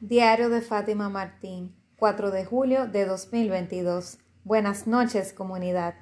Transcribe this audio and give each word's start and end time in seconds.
Diario 0.00 0.48
de 0.48 0.60
Fátima 0.60 1.08
Martín, 1.08 1.74
4 1.96 2.30
de 2.30 2.44
julio 2.44 2.86
de 2.86 3.04
2022. 3.04 4.18
Buenas 4.44 4.86
noches, 4.86 5.32
comunidad. 5.32 5.96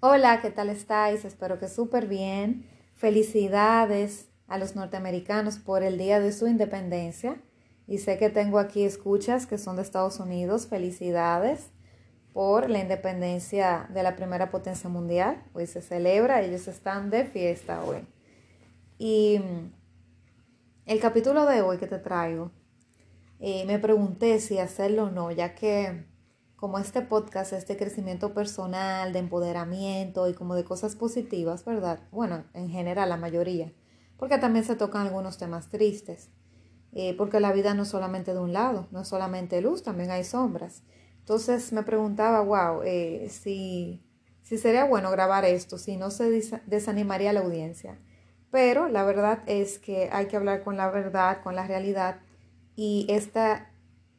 Hola, 0.00 0.40
¿qué 0.40 0.50
tal 0.50 0.70
estáis? 0.70 1.26
Espero 1.26 1.58
que 1.58 1.68
súper 1.68 2.06
bien. 2.06 2.66
Felicidades 2.94 4.30
a 4.46 4.56
los 4.56 4.76
norteamericanos 4.76 5.58
por 5.58 5.82
el 5.82 5.98
día 5.98 6.20
de 6.20 6.32
su 6.32 6.46
independencia. 6.46 7.38
Y 7.86 7.98
sé 7.98 8.16
que 8.16 8.30
tengo 8.30 8.58
aquí 8.58 8.84
escuchas 8.84 9.44
que 9.44 9.58
son 9.58 9.76
de 9.76 9.82
Estados 9.82 10.20
Unidos. 10.20 10.66
Felicidades 10.66 11.68
por 12.32 12.70
la 12.70 12.78
independencia 12.78 13.90
de 13.92 14.04
la 14.04 14.16
primera 14.16 14.48
potencia 14.48 14.88
mundial. 14.88 15.44
Hoy 15.52 15.66
se 15.66 15.82
celebra, 15.82 16.40
ellos 16.40 16.66
están 16.66 17.10
de 17.10 17.26
fiesta 17.26 17.84
hoy. 17.84 18.06
Y 18.96 19.38
el 20.86 20.98
capítulo 20.98 21.44
de 21.44 21.60
hoy 21.60 21.76
que 21.76 21.86
te 21.86 21.98
traigo 21.98 22.52
eh, 23.40 23.64
me 23.66 23.78
pregunté 23.78 24.40
si 24.40 24.58
hacerlo 24.58 25.04
o 25.04 25.10
no, 25.10 25.30
ya 25.30 25.54
que 25.54 26.06
como 26.56 26.80
este 26.80 27.02
podcast 27.02 27.52
es 27.52 27.68
de 27.68 27.76
crecimiento 27.76 28.34
personal, 28.34 29.12
de 29.12 29.20
empoderamiento 29.20 30.28
y 30.28 30.34
como 30.34 30.56
de 30.56 30.64
cosas 30.64 30.96
positivas, 30.96 31.64
¿verdad? 31.64 32.00
Bueno, 32.10 32.44
en 32.52 32.68
general 32.68 33.08
la 33.10 33.16
mayoría, 33.16 33.72
porque 34.16 34.38
también 34.38 34.64
se 34.64 34.74
tocan 34.74 35.06
algunos 35.06 35.38
temas 35.38 35.68
tristes, 35.68 36.30
eh, 36.92 37.14
porque 37.16 37.38
la 37.38 37.52
vida 37.52 37.74
no 37.74 37.84
es 37.84 37.88
solamente 37.88 38.34
de 38.34 38.40
un 38.40 38.52
lado, 38.52 38.88
no 38.90 39.02
es 39.02 39.08
solamente 39.08 39.60
luz, 39.60 39.84
también 39.84 40.10
hay 40.10 40.24
sombras. 40.24 40.82
Entonces 41.20 41.72
me 41.72 41.84
preguntaba, 41.84 42.40
wow, 42.40 42.82
eh, 42.84 43.28
si, 43.30 44.02
si 44.42 44.58
sería 44.58 44.84
bueno 44.84 45.12
grabar 45.12 45.44
esto, 45.44 45.78
si 45.78 45.96
no 45.96 46.10
se 46.10 46.42
desanimaría 46.66 47.32
la 47.32 47.40
audiencia. 47.40 48.00
Pero 48.50 48.88
la 48.88 49.04
verdad 49.04 49.44
es 49.46 49.78
que 49.78 50.08
hay 50.10 50.26
que 50.26 50.36
hablar 50.36 50.64
con 50.64 50.76
la 50.76 50.90
verdad, 50.90 51.40
con 51.42 51.54
la 51.54 51.68
realidad 51.68 52.20
y 52.80 53.06
esta, 53.08 53.72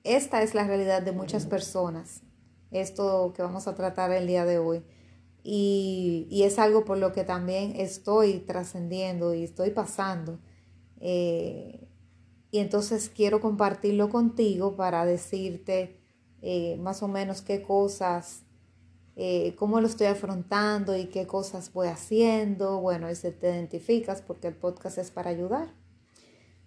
esta 0.04 0.44
es 0.44 0.54
la 0.54 0.66
realidad 0.66 1.02
de 1.02 1.13
muchas 1.13 1.45
personas, 1.45 2.23
esto 2.72 3.31
que 3.33 3.42
vamos 3.42 3.70
a 3.70 3.75
tratar 3.75 4.11
el 4.11 4.28
día 4.28 4.44
de 4.44 4.59
hoy. 4.59 4.83
Y, 5.44 6.28
es 6.44 6.59
algo 6.59 6.83
por 6.83 6.98
lo 6.98 7.14
que 7.14 7.23
también 7.23 7.78
estoy 7.78 8.39
trascendiendo 8.39 9.33
y 9.33 9.45
estoy 9.45 9.70
pasando. 9.70 10.39
Eh, 11.00 11.88
y 12.52 12.59
entonces 12.59 13.08
quiero 13.08 13.39
compartirlo 13.39 14.09
contigo 14.09 14.76
para 14.76 15.05
decirte 15.05 16.02
eh, 16.42 16.76
más 16.81 17.02
o 17.02 17.08
menos 17.08 17.42
qué 17.42 17.64
cosas, 17.64 18.44
eh, 19.16 19.55
cómo 19.55 19.80
lo 19.80 19.88
estoy 19.88 20.08
afrontando 20.08 20.98
y 20.98 21.05
qué 21.05 21.26
cosas 21.28 21.72
voy 21.72 21.88
haciendo. 21.88 22.81
Bueno, 22.81 23.09
y 23.09 23.16
se 23.16 23.31
te 23.31 23.48
identificas 23.48 24.22
porque 24.22 24.50
el 24.50 24.55
podcast 24.55 24.98
es 24.98 25.11
para 25.11 25.30
ayudar. 25.30 25.78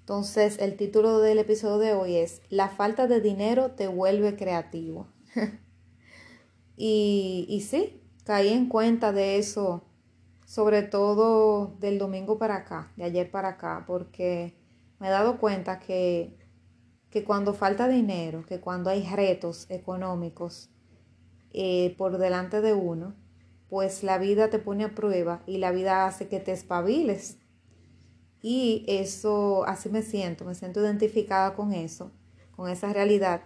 Entonces, 0.03 0.59
el 0.59 0.77
título 0.77 1.21
del 1.21 1.39
episodio 1.39 1.79
de 1.79 1.95
hoy 1.95 2.17
es 2.17 2.43
La 2.49 2.69
falta 2.69 3.07
de 3.07 3.21
dinero 3.21 3.71
te 3.71 3.87
vuelve 3.87 4.35
creativo. 4.35 5.07
y, 6.77 7.47
y 7.49 7.61
sí, 7.61 8.03
caí 8.25 8.49
en 8.49 8.69
cuenta 8.69 9.13
de 9.13 9.39
eso, 9.39 9.85
sobre 10.45 10.83
todo 10.83 11.77
del 11.79 12.01
domingo 12.01 12.37
para 12.37 12.57
acá, 12.57 12.93
de 12.97 13.05
ayer 13.05 13.31
para 13.31 13.51
acá, 13.51 13.85
porque 13.87 14.57
me 14.99 15.07
he 15.07 15.11
dado 15.11 15.39
cuenta 15.39 15.79
que, 15.79 16.37
que 17.09 17.23
cuando 17.23 17.55
falta 17.55 17.87
dinero, 17.87 18.45
que 18.45 18.59
cuando 18.59 18.91
hay 18.91 19.05
retos 19.05 19.71
económicos 19.71 20.69
eh, 21.53 21.95
por 21.97 22.19
delante 22.19 22.61
de 22.61 22.73
uno, 22.73 23.15
pues 23.69 24.03
la 24.03 24.19
vida 24.19 24.51
te 24.51 24.59
pone 24.59 24.83
a 24.83 24.97
prueba 24.97 25.45
y 25.47 25.59
la 25.59 25.71
vida 25.71 26.07
hace 26.07 26.27
que 26.27 26.41
te 26.41 26.51
espabiles 26.51 27.39
y 28.43 28.85
eso, 28.89 29.65
así 29.67 29.89
me 29.89 30.03
siento, 30.03 30.45
me 30.45 30.57
siento 30.57 30.81
identificada 30.81 31.55
con 31.55 31.73
eso, 31.73 32.11
con 32.57 32.69
esa 32.69 32.93
realidad 32.93 33.43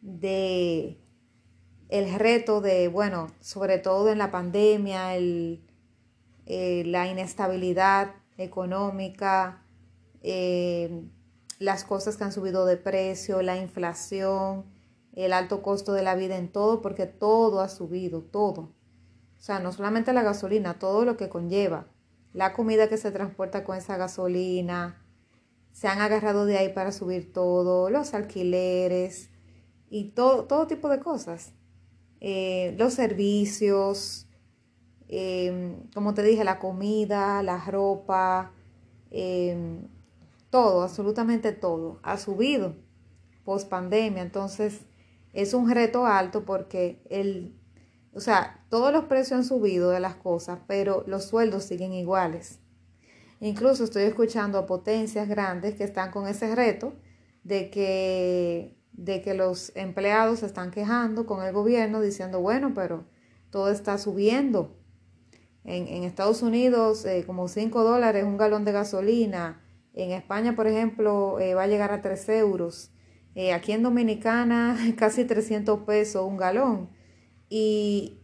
de 0.00 0.98
el 1.88 2.12
reto 2.12 2.60
de, 2.60 2.88
bueno, 2.88 3.28
sobre 3.38 3.78
todo 3.78 4.10
en 4.10 4.18
la 4.18 4.32
pandemia, 4.32 5.14
el, 5.14 5.64
eh, 6.46 6.82
la 6.86 7.06
inestabilidad 7.06 8.16
económica, 8.36 9.62
eh, 10.22 11.04
las 11.60 11.84
cosas 11.84 12.16
que 12.16 12.24
han 12.24 12.32
subido 12.32 12.66
de 12.66 12.76
precio, 12.76 13.40
la 13.42 13.56
inflación, 13.56 14.64
el 15.12 15.32
alto 15.32 15.62
costo 15.62 15.92
de 15.92 16.02
la 16.02 16.16
vida 16.16 16.36
en 16.36 16.50
todo, 16.50 16.82
porque 16.82 17.06
todo 17.06 17.60
ha 17.60 17.68
subido, 17.68 18.22
todo. 18.22 18.72
O 19.38 19.40
sea, 19.40 19.60
no 19.60 19.70
solamente 19.70 20.12
la 20.12 20.24
gasolina, 20.24 20.80
todo 20.80 21.04
lo 21.04 21.16
que 21.16 21.28
conlleva 21.28 21.86
la 22.34 22.52
comida 22.52 22.88
que 22.88 22.98
se 22.98 23.12
transporta 23.12 23.64
con 23.64 23.78
esa 23.78 23.96
gasolina, 23.96 25.00
se 25.72 25.88
han 25.88 26.00
agarrado 26.00 26.46
de 26.46 26.58
ahí 26.58 26.72
para 26.72 26.92
subir 26.92 27.32
todo, 27.32 27.90
los 27.90 28.12
alquileres 28.12 29.30
y 29.88 30.10
todo, 30.10 30.44
todo 30.44 30.66
tipo 30.66 30.88
de 30.88 31.00
cosas. 31.00 31.54
Eh, 32.20 32.74
los 32.78 32.94
servicios, 32.94 34.26
em, 35.08 35.88
como 35.94 36.14
te 36.14 36.22
dije, 36.22 36.44
la 36.44 36.58
comida, 36.58 37.42
la 37.42 37.58
ropa, 37.64 38.52
em, 39.10 39.88
todo, 40.50 40.82
absolutamente 40.82 41.52
todo, 41.52 42.00
ha 42.02 42.18
subido 42.18 42.76
post 43.44 43.68
pandemia. 43.68 44.22
Entonces, 44.22 44.86
es 45.32 45.54
un 45.54 45.70
reto 45.70 46.06
alto 46.06 46.44
porque 46.44 47.02
el 47.10 47.54
o 48.14 48.20
sea, 48.20 48.64
todos 48.70 48.92
los 48.92 49.04
precios 49.04 49.38
han 49.38 49.44
subido 49.44 49.90
de 49.90 50.00
las 50.00 50.14
cosas, 50.14 50.60
pero 50.66 51.04
los 51.06 51.24
sueldos 51.24 51.64
siguen 51.64 51.92
iguales. 51.92 52.60
Incluso 53.40 53.84
estoy 53.84 54.04
escuchando 54.04 54.58
a 54.58 54.66
potencias 54.66 55.28
grandes 55.28 55.74
que 55.74 55.84
están 55.84 56.10
con 56.10 56.28
ese 56.28 56.54
reto 56.54 56.94
de 57.42 57.70
que, 57.70 58.76
de 58.92 59.20
que 59.20 59.34
los 59.34 59.72
empleados 59.74 60.40
se 60.40 60.46
están 60.46 60.70
quejando 60.70 61.26
con 61.26 61.44
el 61.44 61.52
gobierno 61.52 62.00
diciendo, 62.00 62.40
bueno, 62.40 62.72
pero 62.74 63.04
todo 63.50 63.70
está 63.70 63.98
subiendo. 63.98 64.76
En, 65.64 66.04
Estados 66.04 66.42
Unidos, 66.42 67.06
eh, 67.06 67.24
como 67.26 67.48
5 67.48 67.84
dólares 67.84 68.24
un 68.24 68.36
galón 68.36 68.64
de 68.64 68.72
gasolina. 68.72 69.62
En 69.94 70.10
España, 70.10 70.54
por 70.54 70.66
ejemplo, 70.66 71.40
eh, 71.40 71.54
va 71.54 71.62
a 71.62 71.66
llegar 71.66 71.90
a 71.90 72.02
3 72.02 72.28
euros. 72.30 72.92
Eh, 73.34 73.52
aquí 73.52 73.72
en 73.72 73.82
Dominicana, 73.82 74.76
casi 74.96 75.24
300 75.24 75.80
pesos 75.80 76.26
un 76.26 76.36
galón. 76.36 76.90
Y, 77.56 78.18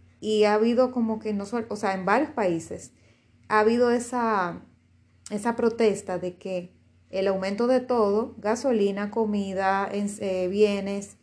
ha 0.44 0.54
habido 0.54 0.90
como 0.90 1.20
que 1.20 1.32
no 1.32 1.44
o 1.68 1.76
sea, 1.76 1.94
en 1.94 2.04
varios 2.04 2.30
países 2.30 2.92
ha 3.48 3.60
habido 3.60 3.90
esa, 3.92 4.60
esa 5.30 5.54
protesta 5.54 6.18
de 6.18 6.36
que 6.36 6.72
el 7.10 7.28
aumento 7.28 7.66
de 7.68 7.80
todo, 7.80 8.34
gasolina, 8.38 9.10
comida, 9.10 9.88
eh, 9.92 10.48
bienes, 10.48 11.16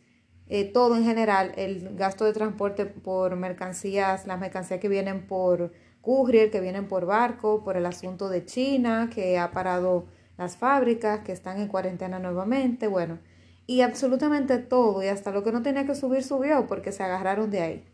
eh, 0.46 0.64
todo 0.64 0.96
en 0.96 1.04
general, 1.04 1.52
el 1.56 1.96
gasto 1.96 2.24
de 2.24 2.32
transporte 2.32 2.86
por 2.86 3.36
mercancías, 3.36 4.26
las 4.26 4.40
mercancías 4.40 4.80
que 4.80 4.88
vienen 4.88 5.26
por 5.26 5.72
courier, 6.00 6.50
que 6.50 6.60
vienen 6.60 6.88
por 6.88 7.04
barco, 7.04 7.62
por 7.62 7.76
el 7.76 7.84
asunto 7.84 8.30
de 8.30 8.46
China, 8.46 9.10
que 9.14 9.38
ha 9.38 9.50
parado 9.50 10.06
las 10.38 10.56
fábricas, 10.56 11.20
que 11.20 11.32
están 11.32 11.60
en 11.60 11.68
cuarentena 11.68 12.18
nuevamente, 12.18 12.86
bueno, 12.86 13.18
y 13.66 13.82
absolutamente 13.82 14.58
todo, 14.58 15.02
y 15.02 15.08
hasta 15.08 15.30
lo 15.30 15.44
que 15.44 15.52
no 15.52 15.62
tenía 15.62 15.84
que 15.86 15.94
subir 15.94 16.22
subió 16.22 16.66
porque 16.66 16.92
se 16.92 17.02
agarraron 17.02 17.50
de 17.50 17.60
ahí. 17.60 17.84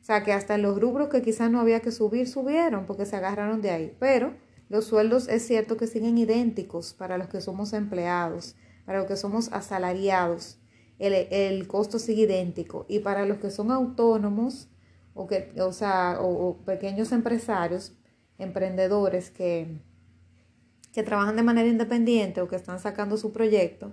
O 0.00 0.04
sea 0.04 0.22
que 0.24 0.32
hasta 0.32 0.54
en 0.54 0.62
los 0.62 0.80
rubros 0.80 1.08
que 1.08 1.22
quizás 1.22 1.50
no 1.50 1.60
había 1.60 1.80
que 1.80 1.92
subir, 1.92 2.26
subieron 2.26 2.86
porque 2.86 3.06
se 3.06 3.16
agarraron 3.16 3.60
de 3.60 3.70
ahí. 3.70 3.96
Pero 3.98 4.34
los 4.68 4.86
sueldos 4.86 5.28
es 5.28 5.46
cierto 5.46 5.76
que 5.76 5.86
siguen 5.86 6.16
idénticos 6.16 6.94
para 6.94 7.18
los 7.18 7.28
que 7.28 7.40
somos 7.40 7.72
empleados, 7.72 8.56
para 8.86 8.98
los 8.98 9.08
que 9.08 9.16
somos 9.16 9.52
asalariados. 9.52 10.58
El, 10.98 11.66
costo 11.66 11.98
sigue 11.98 12.22
idéntico. 12.22 12.86
Y 12.88 13.00
para 13.00 13.26
los 13.26 13.38
que 13.38 13.50
son 13.50 13.70
autónomos 13.70 14.68
o, 15.14 15.26
que, 15.26 15.52
o, 15.60 15.72
sea, 15.72 16.18
o, 16.20 16.58
pequeños 16.64 17.12
empresarios, 17.12 17.92
emprendedores 18.38 19.30
que, 19.30 19.80
que 20.92 21.02
trabajan 21.02 21.36
de 21.36 21.42
manera 21.42 21.68
independiente 21.68 22.40
o 22.40 22.48
que 22.48 22.56
están 22.56 22.80
sacando 22.80 23.16
su 23.16 23.32
proyecto, 23.32 23.92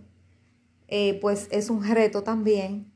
eh, 0.88 1.19
pues 1.22 1.48
es 1.51 1.69
un 1.69 1.83
reto 1.83 2.24
también 2.24 2.94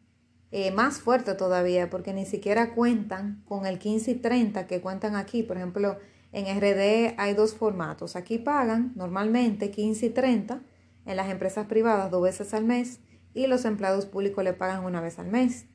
eh, 0.52 0.72
más 0.72 1.00
fuerte 1.00 1.34
todavía, 1.34 1.90
porque 1.90 2.14
ni 2.14 2.26
siquiera 2.26 2.74
cuentan 2.74 3.42
con 3.48 3.66
el 3.66 3.80
15 3.80 4.12
y 4.12 4.16
30 4.16 4.68
que 4.68 4.82
cuentan 4.82 5.16
aquí. 5.16 5.44
Por 5.44 5.56
ejemplo, 5.56 5.98
en 6.34 6.46
RD 6.46 7.16
hay 7.18 7.34
dos 7.34 7.54
formatos. 7.54 8.18
Aquí 8.18 8.38
pagan 8.38 8.92
normalmente 8.96 9.72
15 9.72 10.08
y 10.08 10.10
30 10.10 10.62
en 11.06 11.16
las 11.16 11.30
empresas 11.30 11.68
privadas 11.68 12.12
dos 12.12 12.22
veces 12.22 12.54
al 12.54 12.66
mes 12.66 13.00
y 13.34 13.48
los 13.48 13.64
empleados 13.64 14.06
públicos 14.06 14.44
le 14.44 14.52
pagan 14.52 14.84
una 14.84 15.00
vez 15.00 15.20
al 15.20 15.28
mes. 15.28 15.68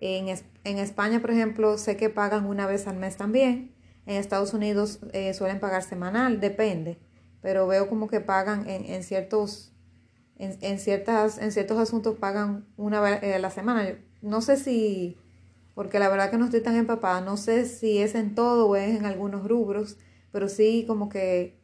En, 0.00 0.28
en 0.28 0.78
España, 0.78 1.20
por 1.20 1.30
ejemplo, 1.30 1.78
sé 1.78 1.96
que 1.96 2.10
pagan 2.10 2.44
una 2.44 2.66
vez 2.66 2.88
al 2.88 2.96
mes 2.96 3.16
también. 3.16 3.72
En 4.04 4.16
Estados 4.16 4.52
Unidos 4.52 4.98
eh, 5.12 5.32
suelen 5.32 5.60
pagar 5.60 5.82
semanal, 5.84 6.40
depende. 6.40 6.98
Pero 7.40 7.68
veo 7.68 7.88
como 7.88 8.08
que 8.08 8.20
pagan 8.20 8.68
en, 8.68 8.84
en 8.84 9.04
ciertos 9.04 9.72
en, 10.38 10.56
en, 10.60 10.78
ciertas, 10.78 11.38
en 11.38 11.52
ciertos 11.52 11.78
asuntos 11.78 12.16
pagan 12.16 12.64
una 12.76 13.00
vez 13.00 13.22
a 13.22 13.38
la 13.38 13.50
semana 13.50 13.98
no 14.22 14.40
sé 14.40 14.56
si, 14.56 15.16
porque 15.74 15.98
la 15.98 16.08
verdad 16.08 16.30
que 16.30 16.38
no 16.38 16.46
estoy 16.46 16.60
tan 16.60 16.76
empapada, 16.76 17.20
no 17.20 17.36
sé 17.36 17.66
si 17.66 17.98
es 17.98 18.14
en 18.14 18.34
todo 18.34 18.66
o 18.68 18.76
es 18.76 18.96
en 18.96 19.06
algunos 19.06 19.46
rubros, 19.48 19.96
pero 20.32 20.48
sí 20.48 20.84
como 20.86 21.08
que 21.08 21.58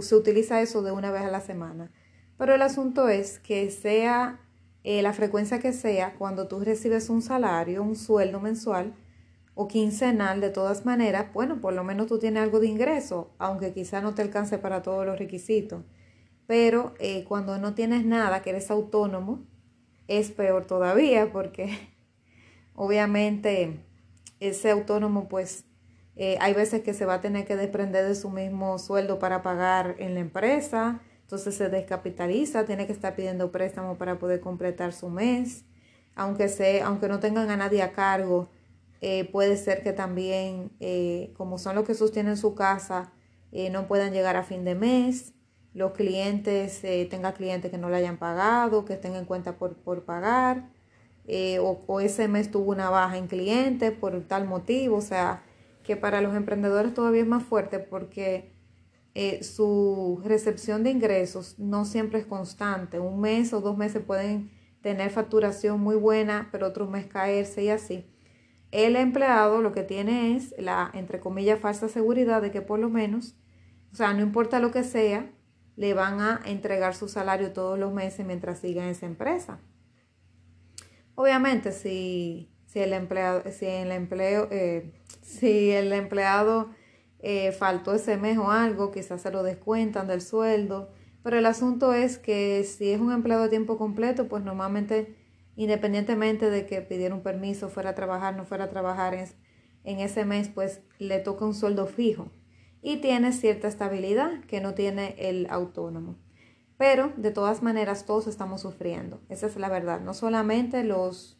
se 0.00 0.14
utiliza 0.14 0.60
eso 0.62 0.82
de 0.82 0.92
una 0.92 1.10
vez 1.10 1.22
a 1.22 1.30
la 1.30 1.40
semana. 1.40 1.90
Pero 2.38 2.54
el 2.54 2.62
asunto 2.62 3.08
es 3.08 3.38
que 3.38 3.70
sea 3.70 4.40
eh, 4.84 5.02
la 5.02 5.12
frecuencia 5.12 5.58
que 5.58 5.72
sea, 5.72 6.14
cuando 6.14 6.48
tú 6.48 6.60
recibes 6.60 7.10
un 7.10 7.22
salario, 7.22 7.82
un 7.82 7.96
sueldo 7.96 8.40
mensual 8.40 8.94
o 9.54 9.68
quincenal, 9.68 10.40
de 10.40 10.50
todas 10.50 10.84
maneras, 10.84 11.32
bueno, 11.32 11.60
por 11.60 11.72
lo 11.72 11.82
menos 11.82 12.06
tú 12.06 12.18
tienes 12.18 12.42
algo 12.42 12.60
de 12.60 12.68
ingreso, 12.68 13.34
aunque 13.38 13.72
quizá 13.72 14.00
no 14.00 14.14
te 14.14 14.22
alcance 14.22 14.58
para 14.58 14.82
todos 14.82 15.06
los 15.06 15.18
requisitos. 15.18 15.82
Pero 16.46 16.94
eh, 17.00 17.24
cuando 17.24 17.58
no 17.58 17.74
tienes 17.74 18.04
nada, 18.04 18.42
que 18.42 18.50
eres 18.50 18.70
autónomo, 18.70 19.44
es 20.08 20.30
peor 20.30 20.66
todavía 20.66 21.32
porque 21.32 21.78
obviamente 22.74 23.80
ese 24.40 24.70
autónomo 24.70 25.28
pues 25.28 25.64
eh, 26.16 26.38
hay 26.40 26.54
veces 26.54 26.82
que 26.82 26.94
se 26.94 27.04
va 27.04 27.14
a 27.14 27.20
tener 27.20 27.44
que 27.44 27.56
desprender 27.56 28.06
de 28.06 28.14
su 28.14 28.30
mismo 28.30 28.78
sueldo 28.78 29.18
para 29.18 29.42
pagar 29.42 29.96
en 29.98 30.14
la 30.14 30.20
empresa, 30.20 31.00
entonces 31.20 31.54
se 31.54 31.68
descapitaliza, 31.68 32.64
tiene 32.64 32.86
que 32.86 32.92
estar 32.92 33.14
pidiendo 33.14 33.52
préstamo 33.52 33.98
para 33.98 34.18
poder 34.18 34.40
completar 34.40 34.94
su 34.94 35.10
mes, 35.10 35.64
aunque, 36.14 36.48
se, 36.48 36.80
aunque 36.80 37.08
no 37.08 37.20
tengan 37.20 37.50
a 37.50 37.56
nadie 37.58 37.82
a 37.82 37.92
cargo, 37.92 38.48
eh, 39.02 39.28
puede 39.30 39.58
ser 39.58 39.82
que 39.82 39.92
también, 39.92 40.72
eh, 40.80 41.34
como 41.36 41.58
son 41.58 41.74
los 41.74 41.84
que 41.84 41.94
sostienen 41.94 42.38
su 42.38 42.54
casa, 42.54 43.12
no 43.70 43.86
puedan 43.86 44.12
llegar 44.12 44.36
a 44.36 44.42
fin 44.42 44.66
de 44.66 44.74
mes, 44.74 45.32
los 45.76 45.92
clientes, 45.92 46.80
tenga 47.10 47.34
clientes 47.34 47.70
que 47.70 47.78
no 47.78 47.90
le 47.90 47.96
hayan 47.96 48.16
pagado, 48.16 48.84
que 48.84 48.94
estén 48.94 49.14
en 49.14 49.26
cuenta 49.26 49.58
por, 49.58 49.76
por 49.76 50.04
pagar, 50.04 50.70
o, 51.60 51.84
o 51.86 52.00
ese 52.00 52.28
mes 52.28 52.50
tuvo 52.50 52.72
una 52.72 52.90
baja 52.90 53.18
en 53.18 53.26
clientes 53.26 53.92
por 53.92 54.20
tal 54.22 54.46
motivo, 54.46 54.96
o 54.96 55.00
sea, 55.02 55.42
que 55.84 55.96
para 55.96 56.20
los 56.20 56.34
emprendedores 56.34 56.94
todavía 56.94 57.22
es 57.22 57.28
más 57.28 57.44
fuerte 57.44 57.78
porque 57.78 58.56
eh, 59.18 59.42
su 59.42 60.20
recepción 60.24 60.82
de 60.82 60.90
ingresos 60.90 61.58
no 61.58 61.86
siempre 61.86 62.18
es 62.18 62.26
constante. 62.26 63.00
Un 63.00 63.18
mes 63.18 63.54
o 63.54 63.62
dos 63.62 63.78
meses 63.78 64.02
pueden 64.04 64.50
tener 64.82 65.08
facturación 65.08 65.80
muy 65.80 65.96
buena, 65.96 66.50
pero 66.52 66.66
otro 66.66 66.86
mes 66.86 67.06
caerse 67.06 67.64
y 67.64 67.70
así. 67.70 68.04
El 68.72 68.94
empleado 68.94 69.62
lo 69.62 69.72
que 69.72 69.84
tiene 69.84 70.36
es 70.36 70.54
la, 70.58 70.90
entre 70.92 71.18
comillas, 71.18 71.58
falsa 71.58 71.88
seguridad 71.88 72.42
de 72.42 72.50
que 72.50 72.60
por 72.60 72.78
lo 72.78 72.90
menos, 72.90 73.38
o 73.90 73.96
sea, 73.96 74.12
no 74.12 74.20
importa 74.20 74.60
lo 74.60 74.70
que 74.70 74.84
sea, 74.84 75.30
le 75.76 75.92
van 75.92 76.20
a 76.20 76.40
entregar 76.46 76.94
su 76.94 77.08
salario 77.08 77.52
todos 77.52 77.78
los 77.78 77.92
meses 77.92 78.26
mientras 78.26 78.58
siga 78.58 78.82
en 78.82 78.90
esa 78.90 79.06
empresa. 79.06 79.60
Obviamente, 81.14 81.72
si, 81.72 82.50
si 82.66 82.80
el 82.80 82.92
empleado, 82.92 83.42
si 83.50 83.66
el 83.66 83.92
empleo, 83.92 84.48
eh, 84.50 84.92
si 85.22 85.70
el 85.70 85.92
empleado 85.92 86.70
eh, 87.20 87.52
faltó 87.52 87.94
ese 87.94 88.16
mes 88.16 88.38
o 88.38 88.50
algo, 88.50 88.90
quizás 88.90 89.22
se 89.22 89.30
lo 89.30 89.42
descuentan 89.42 90.06
del 90.06 90.22
sueldo. 90.22 90.90
Pero 91.22 91.38
el 91.38 91.46
asunto 91.46 91.92
es 91.92 92.18
que 92.18 92.64
si 92.64 92.90
es 92.90 93.00
un 93.00 93.12
empleado 93.12 93.44
de 93.44 93.48
tiempo 93.48 93.76
completo, 93.76 94.28
pues 94.28 94.44
normalmente, 94.44 95.14
independientemente 95.56 96.50
de 96.50 96.66
que 96.66 96.80
pidiera 96.82 97.14
un 97.14 97.22
permiso, 97.22 97.68
fuera 97.68 97.90
a 97.90 97.94
trabajar, 97.94 98.36
no 98.36 98.44
fuera 98.44 98.64
a 98.64 98.70
trabajar 98.70 99.14
en, 99.14 99.26
en 99.84 100.00
ese 100.00 100.24
mes, 100.24 100.48
pues 100.48 100.80
le 100.98 101.18
toca 101.18 101.44
un 101.44 101.54
sueldo 101.54 101.86
fijo 101.86 102.30
y 102.82 102.98
tiene 102.98 103.32
cierta 103.32 103.68
estabilidad 103.68 104.44
que 104.44 104.60
no 104.60 104.74
tiene 104.74 105.14
el 105.18 105.46
autónomo. 105.50 106.16
Pero 106.78 107.12
de 107.16 107.30
todas 107.30 107.62
maneras 107.62 108.04
todos 108.04 108.26
estamos 108.26 108.60
sufriendo, 108.60 109.20
esa 109.28 109.46
es 109.46 109.56
la 109.56 109.68
verdad, 109.68 110.00
no 110.00 110.12
solamente 110.14 110.84
los 110.84 111.38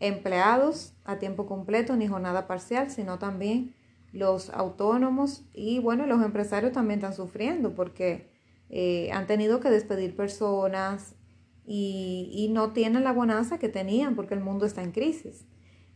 empleados 0.00 0.94
a 1.04 1.18
tiempo 1.18 1.46
completo 1.46 1.96
ni 1.96 2.06
jornada 2.06 2.46
parcial, 2.46 2.90
sino 2.90 3.18
también 3.18 3.74
los 4.12 4.50
autónomos 4.50 5.44
y 5.52 5.78
bueno, 5.80 6.06
los 6.06 6.22
empresarios 6.22 6.72
también 6.72 7.00
están 7.00 7.14
sufriendo 7.14 7.74
porque 7.74 8.30
eh, 8.68 9.10
han 9.12 9.26
tenido 9.26 9.60
que 9.60 9.70
despedir 9.70 10.14
personas 10.14 11.16
y, 11.64 12.30
y 12.32 12.48
no 12.52 12.72
tienen 12.72 13.04
la 13.04 13.12
bonanza 13.12 13.58
que 13.58 13.68
tenían 13.68 14.14
porque 14.14 14.34
el 14.34 14.40
mundo 14.40 14.66
está 14.66 14.82
en 14.82 14.92
crisis. 14.92 15.46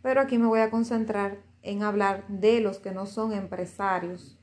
Pero 0.02 0.20
aquí 0.20 0.38
me 0.38 0.46
voy 0.46 0.60
a 0.60 0.70
concentrar 0.70 1.42
en 1.62 1.82
hablar 1.82 2.26
de 2.28 2.60
los 2.60 2.78
que 2.78 2.92
no 2.92 3.06
son 3.06 3.32
empresarios. 3.32 4.37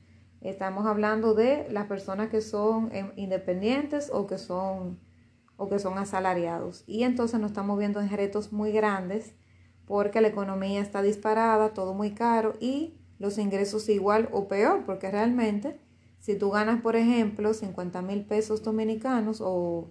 Estamos 0.48 0.86
hablando 0.86 1.34
de 1.34 1.66
las 1.70 1.86
personas 1.86 2.30
que 2.30 2.40
son 2.40 2.90
em, 2.92 3.10
independientes 3.16 4.10
o 4.12 4.28
que 4.28 4.38
son, 4.38 5.00
o 5.56 5.68
que 5.68 5.80
son 5.80 5.98
asalariados. 5.98 6.84
Y 6.86 7.02
entonces 7.02 7.40
nos 7.40 7.50
estamos 7.50 7.76
viendo 7.78 8.00
en 8.00 8.08
retos 8.08 8.52
muy 8.52 8.70
grandes 8.70 9.34
porque 9.86 10.20
la 10.20 10.28
economía 10.28 10.80
está 10.80 11.02
disparada, 11.02 11.74
todo 11.74 11.94
muy 11.94 12.12
caro 12.12 12.54
y 12.60 12.94
los 13.18 13.38
ingresos 13.38 13.88
igual 13.88 14.28
o 14.30 14.46
peor, 14.46 14.84
porque 14.84 15.10
realmente 15.10 15.80
si 16.20 16.36
tú 16.36 16.50
ganas, 16.50 16.80
por 16.80 16.94
ejemplo, 16.94 17.52
50 17.52 18.00
mil 18.02 18.24
pesos 18.24 18.62
dominicanos 18.62 19.40
o 19.40 19.90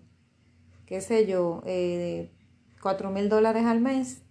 qué 0.85 1.01
sé 1.01 1.27
yo, 1.27 1.63
eh, 1.65 2.31
4 2.81 3.09
mil 3.09 3.27
dólares 3.27 3.65
al 3.65 3.81
mes, 3.81 4.23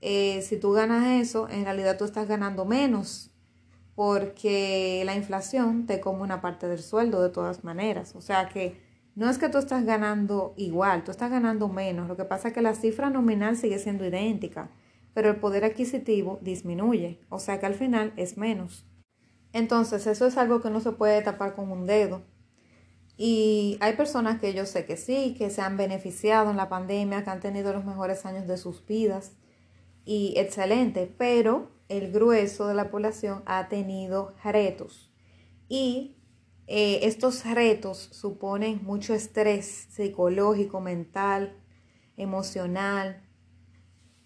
eh, 0.00 0.42
si 0.42 0.58
tú 0.58 0.72
ganas 0.72 1.20
eso, 1.20 1.48
en 1.48 1.64
realidad 1.64 1.96
tú 1.96 2.04
estás 2.04 2.26
ganando 2.26 2.64
menos 2.64 3.33
porque 3.94 5.02
la 5.04 5.14
inflación 5.14 5.86
te 5.86 6.00
come 6.00 6.22
una 6.22 6.40
parte 6.40 6.68
del 6.68 6.82
sueldo 6.82 7.22
de 7.22 7.30
todas 7.30 7.64
maneras. 7.64 8.14
O 8.16 8.20
sea 8.20 8.48
que 8.48 8.80
no 9.14 9.30
es 9.30 9.38
que 9.38 9.48
tú 9.48 9.58
estás 9.58 9.84
ganando 9.84 10.54
igual, 10.56 11.04
tú 11.04 11.10
estás 11.10 11.30
ganando 11.30 11.68
menos. 11.68 12.08
Lo 12.08 12.16
que 12.16 12.24
pasa 12.24 12.48
es 12.48 12.54
que 12.54 12.62
la 12.62 12.74
cifra 12.74 13.10
nominal 13.10 13.56
sigue 13.56 13.78
siendo 13.78 14.04
idéntica 14.04 14.70
pero 15.14 15.30
el 15.30 15.36
poder 15.36 15.64
adquisitivo 15.64 16.38
disminuye, 16.42 17.20
o 17.30 17.38
sea 17.38 17.60
que 17.60 17.66
al 17.66 17.74
final 17.74 18.12
es 18.16 18.36
menos. 18.36 18.84
Entonces, 19.52 20.06
eso 20.08 20.26
es 20.26 20.36
algo 20.36 20.60
que 20.60 20.70
no 20.70 20.80
se 20.80 20.90
puede 20.90 21.22
tapar 21.22 21.54
con 21.54 21.70
un 21.70 21.86
dedo. 21.86 22.22
Y 23.16 23.78
hay 23.80 23.94
personas 23.94 24.40
que 24.40 24.52
yo 24.52 24.66
sé 24.66 24.84
que 24.84 24.96
sí, 24.96 25.36
que 25.38 25.48
se 25.50 25.62
han 25.62 25.76
beneficiado 25.76 26.50
en 26.50 26.56
la 26.56 26.68
pandemia, 26.68 27.22
que 27.22 27.30
han 27.30 27.38
tenido 27.38 27.72
los 27.72 27.84
mejores 27.84 28.26
años 28.26 28.48
de 28.48 28.56
sus 28.56 28.84
vidas 28.84 29.36
y 30.04 30.34
excelente, 30.36 31.14
pero 31.16 31.70
el 31.88 32.12
grueso 32.12 32.66
de 32.66 32.74
la 32.74 32.90
población 32.90 33.42
ha 33.46 33.68
tenido 33.68 34.34
retos. 34.42 35.12
Y 35.68 36.16
eh, 36.66 37.00
estos 37.02 37.44
retos 37.44 37.98
suponen 37.98 38.82
mucho 38.82 39.14
estrés 39.14 39.86
psicológico, 39.90 40.80
mental, 40.80 41.56
emocional, 42.16 43.22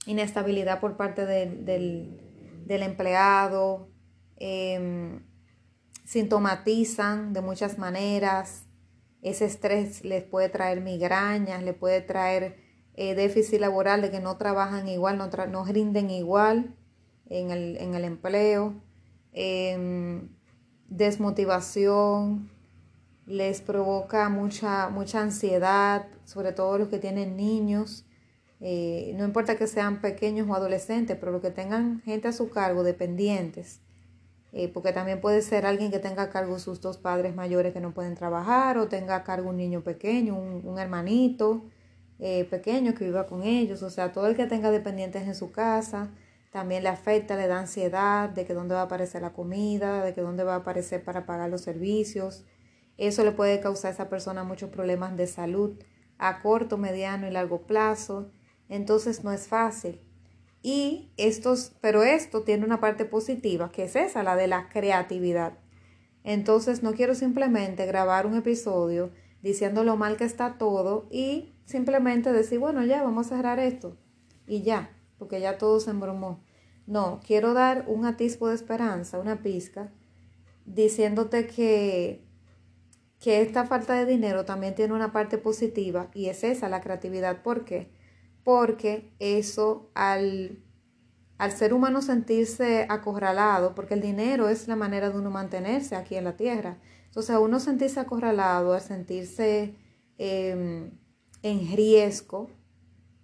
inestabilidad 0.07 0.81
por 0.81 0.97
parte 0.97 1.27
del, 1.27 2.21
empleado, 2.69 3.91
em, 4.37 5.25
sintomatizan 6.05 7.33
de 7.33 7.41
muchas 7.41 7.79
maneras, 7.79 8.67
ese 9.21 9.47
estrés 9.47 10.05
les 10.05 10.23
puede 10.23 10.49
traer 10.49 10.81
migrañas, 10.81 11.63
le 11.63 11.75
puede 11.75 12.01
traer 12.03 12.57
eh, 12.95 13.15
déficit 13.15 13.61
laboral 13.61 14.01
de 14.01 14.11
que 14.11 14.21
no 14.21 14.37
trabajan 14.37 14.87
igual, 14.89 15.19
no, 15.19 15.29
no 15.29 15.65
rinden 15.65 16.11
igual 16.11 16.78
en 17.29 17.51
el, 17.95 18.05
empleo, 18.05 18.75
em, 19.33 20.29
desmotivación, 20.89 22.51
les 23.27 23.61
provoca 23.61 24.29
mucha, 24.31 24.89
mucha 24.89 25.21
ansiedad, 25.21 26.07
sobre 26.25 26.53
todo 26.53 26.79
los 26.79 26.89
que 26.89 26.99
tienen 26.99 27.37
niños, 27.37 28.07
eh, 28.61 29.13
no 29.17 29.25
importa 29.25 29.57
que 29.57 29.67
sean 29.67 30.01
pequeños 30.01 30.49
o 30.49 30.55
adolescentes, 30.55 31.17
pero 31.19 31.31
lo 31.31 31.41
que 31.41 31.51
tengan 31.51 32.01
gente 32.03 32.29
a 32.29 32.33
su 32.33 32.51
cargo, 32.51 32.83
dependientes, 32.83 33.81
eh, 34.53 34.69
porque 34.69 34.93
también 34.93 35.21
puede 35.21 35.43
ser 35.43 35.67
alguien 35.67 35.91
que 35.91 35.99
tenga 35.99 36.25
a 36.25 36.31
cargo 36.31 36.59
sus 36.59 36.81
dos 36.81 36.97
padres 36.99 37.35
mayores 37.37 37.73
que 37.73 37.81
no 37.81 37.93
pueden 37.93 38.15
trabajar, 38.15 38.79
o 38.79 38.89
tenga 38.89 39.17
a 39.17 39.25
cargo 39.25 39.51
un 39.51 39.59
niño 39.59 39.83
pequeño, 39.83 40.37
un, 40.37 40.79
hermanito 40.79 41.63
eh, 42.19 42.45
pequeño 42.45 42.95
que 42.95 43.05
viva 43.05 43.27
con 43.27 43.43
ellos, 43.45 43.83
o 43.83 43.91
sea, 43.91 44.13
todo 44.13 44.27
el 44.27 44.37
que 44.37 44.47
tenga 44.47 44.71
dependientes 44.71 45.27
en 45.27 45.35
su 45.35 45.53
casa, 45.53 46.11
también 46.51 46.83
le 46.83 46.89
afecta, 46.89 47.37
le 47.37 47.47
da 47.47 47.61
ansiedad 47.61 48.29
de 48.29 48.45
que 48.45 48.55
dónde 48.55 48.75
va 48.75 48.83
a 48.83 48.85
aparecer 48.85 49.23
la 49.23 49.33
comida, 49.33 50.05
de 50.05 50.15
que 50.15 50.21
dónde 50.21 50.45
va 50.45 50.55
a 50.55 50.59
aparecer 50.59 51.05
para 51.05 51.27
pagar 51.27 51.51
los 51.51 51.61
servicios. 51.61 52.45
Eso 52.97 53.25
le 53.25 53.33
puede 53.33 53.61
causar 53.61 53.91
a 53.91 53.95
esa 53.95 54.09
persona 54.09 54.45
muchos 54.45 54.71
problemas 54.71 55.17
de 55.17 55.27
salud 55.27 55.79
a 56.19 56.41
corto, 56.41 56.79
mediano 56.79 57.29
y 57.29 57.31
largo 57.31 57.67
plazo 57.67 58.31
entonces 58.69 59.25
no 59.25 59.33
es 59.33 59.49
fácil. 59.49 60.01
Y 60.63 61.13
estos, 61.17 61.73
pero 61.81 62.03
esto 62.03 62.43
tiene 62.43 62.65
una 62.65 62.81
parte 62.81 63.05
positiva, 63.05 63.71
que 63.71 63.85
es 63.85 63.97
esa, 63.97 64.23
la 64.23 64.37
de 64.37 64.49
la 64.49 64.69
creatividad. 64.69 65.59
Entonces 66.25 66.83
no 66.83 66.93
quiero 66.93 67.15
simplemente 67.15 67.87
grabar 67.87 68.27
un 68.27 68.37
episodio 68.37 69.11
diciendo 69.41 69.85
lo 69.85 69.97
mal 69.97 70.17
que 70.17 70.25
está 70.25 70.59
todo 70.59 71.09
y 71.11 71.55
simplemente 71.65 72.33
decir, 72.33 72.59
bueno, 72.59 72.85
ya 72.85 73.03
vamos 73.03 73.27
a 73.27 73.37
cerrar 73.37 73.61
esto 73.61 73.97
y 74.47 74.63
ya, 74.63 74.91
porque 75.19 75.41
ya 75.41 75.59
todo 75.59 75.81
se 75.81 75.91
embromó. 75.91 76.45
No, 76.87 77.21
quiero 77.27 77.55
dar 77.55 77.85
un 77.89 78.07
atisbo 78.07 78.49
de 78.49 78.55
esperanza, 78.55 79.19
una 79.19 79.43
pizca, 79.43 79.93
diciéndote 80.65 81.47
que, 81.47 82.25
que 83.21 83.43
esta 83.43 83.67
falta 83.67 83.95
de 83.95 84.07
dinero 84.07 84.45
también 84.45 84.75
tiene 84.75 84.95
una 84.95 85.13
parte 85.13 85.39
positiva 85.39 86.11
y 86.15 86.27
es 86.27 86.45
esa, 86.45 86.69
la 86.69 86.81
creatividad. 86.81 87.43
¿Por 87.43 87.65
qué? 87.65 87.91
porque 88.49 89.13
eso 89.19 89.91
al, 89.93 90.65
al 91.37 91.53
ser 91.53 91.75
humano 91.75 92.01
sentirse 92.01 92.87
acorralado, 92.89 93.75
porque 93.75 93.93
el 93.93 94.01
dinero 94.01 94.49
es 94.49 94.69
la 94.69 94.75
manera 94.75 95.11
de 95.11 95.19
uno 95.19 95.31
mantenerse 95.31 95.97
aquí 95.97 96.15
en 96.15 96.25
la 96.25 96.35
tierra, 96.39 96.79
entonces 97.05 97.35
a 97.35 97.41
uno 97.41 97.61
sentirse 97.61 98.01
acorralado, 98.01 98.73
al 98.73 98.81
sentirse 98.81 99.75
em, 100.17 100.93
en 101.43 101.77
riesgo, 101.77 102.49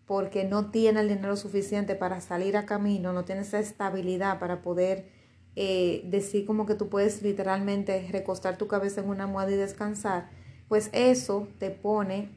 porque 0.06 0.44
no 0.44 0.70
tiene 0.70 1.00
el 1.00 1.08
dinero 1.08 1.36
suficiente 1.36 1.94
para 1.94 2.20
salir 2.20 2.56
a 2.56 2.66
camino, 2.66 3.12
no 3.12 3.24
tiene 3.24 3.42
esa 3.42 3.58
estabilidad 3.58 4.38
para 4.38 4.62
poder 4.62 5.08
eh, 5.56 6.02
decir 6.06 6.46
como 6.46 6.66
que 6.66 6.74
tú 6.74 6.88
puedes 6.88 7.22
literalmente 7.22 8.08
recostar 8.10 8.58
tu 8.58 8.66
cabeza 8.66 9.00
en 9.00 9.08
una 9.08 9.24
almohada 9.24 9.52
y 9.52 9.56
descansar, 9.56 10.28
pues 10.68 10.90
eso 10.92 11.48
te 11.58 11.70
pone 11.70 12.36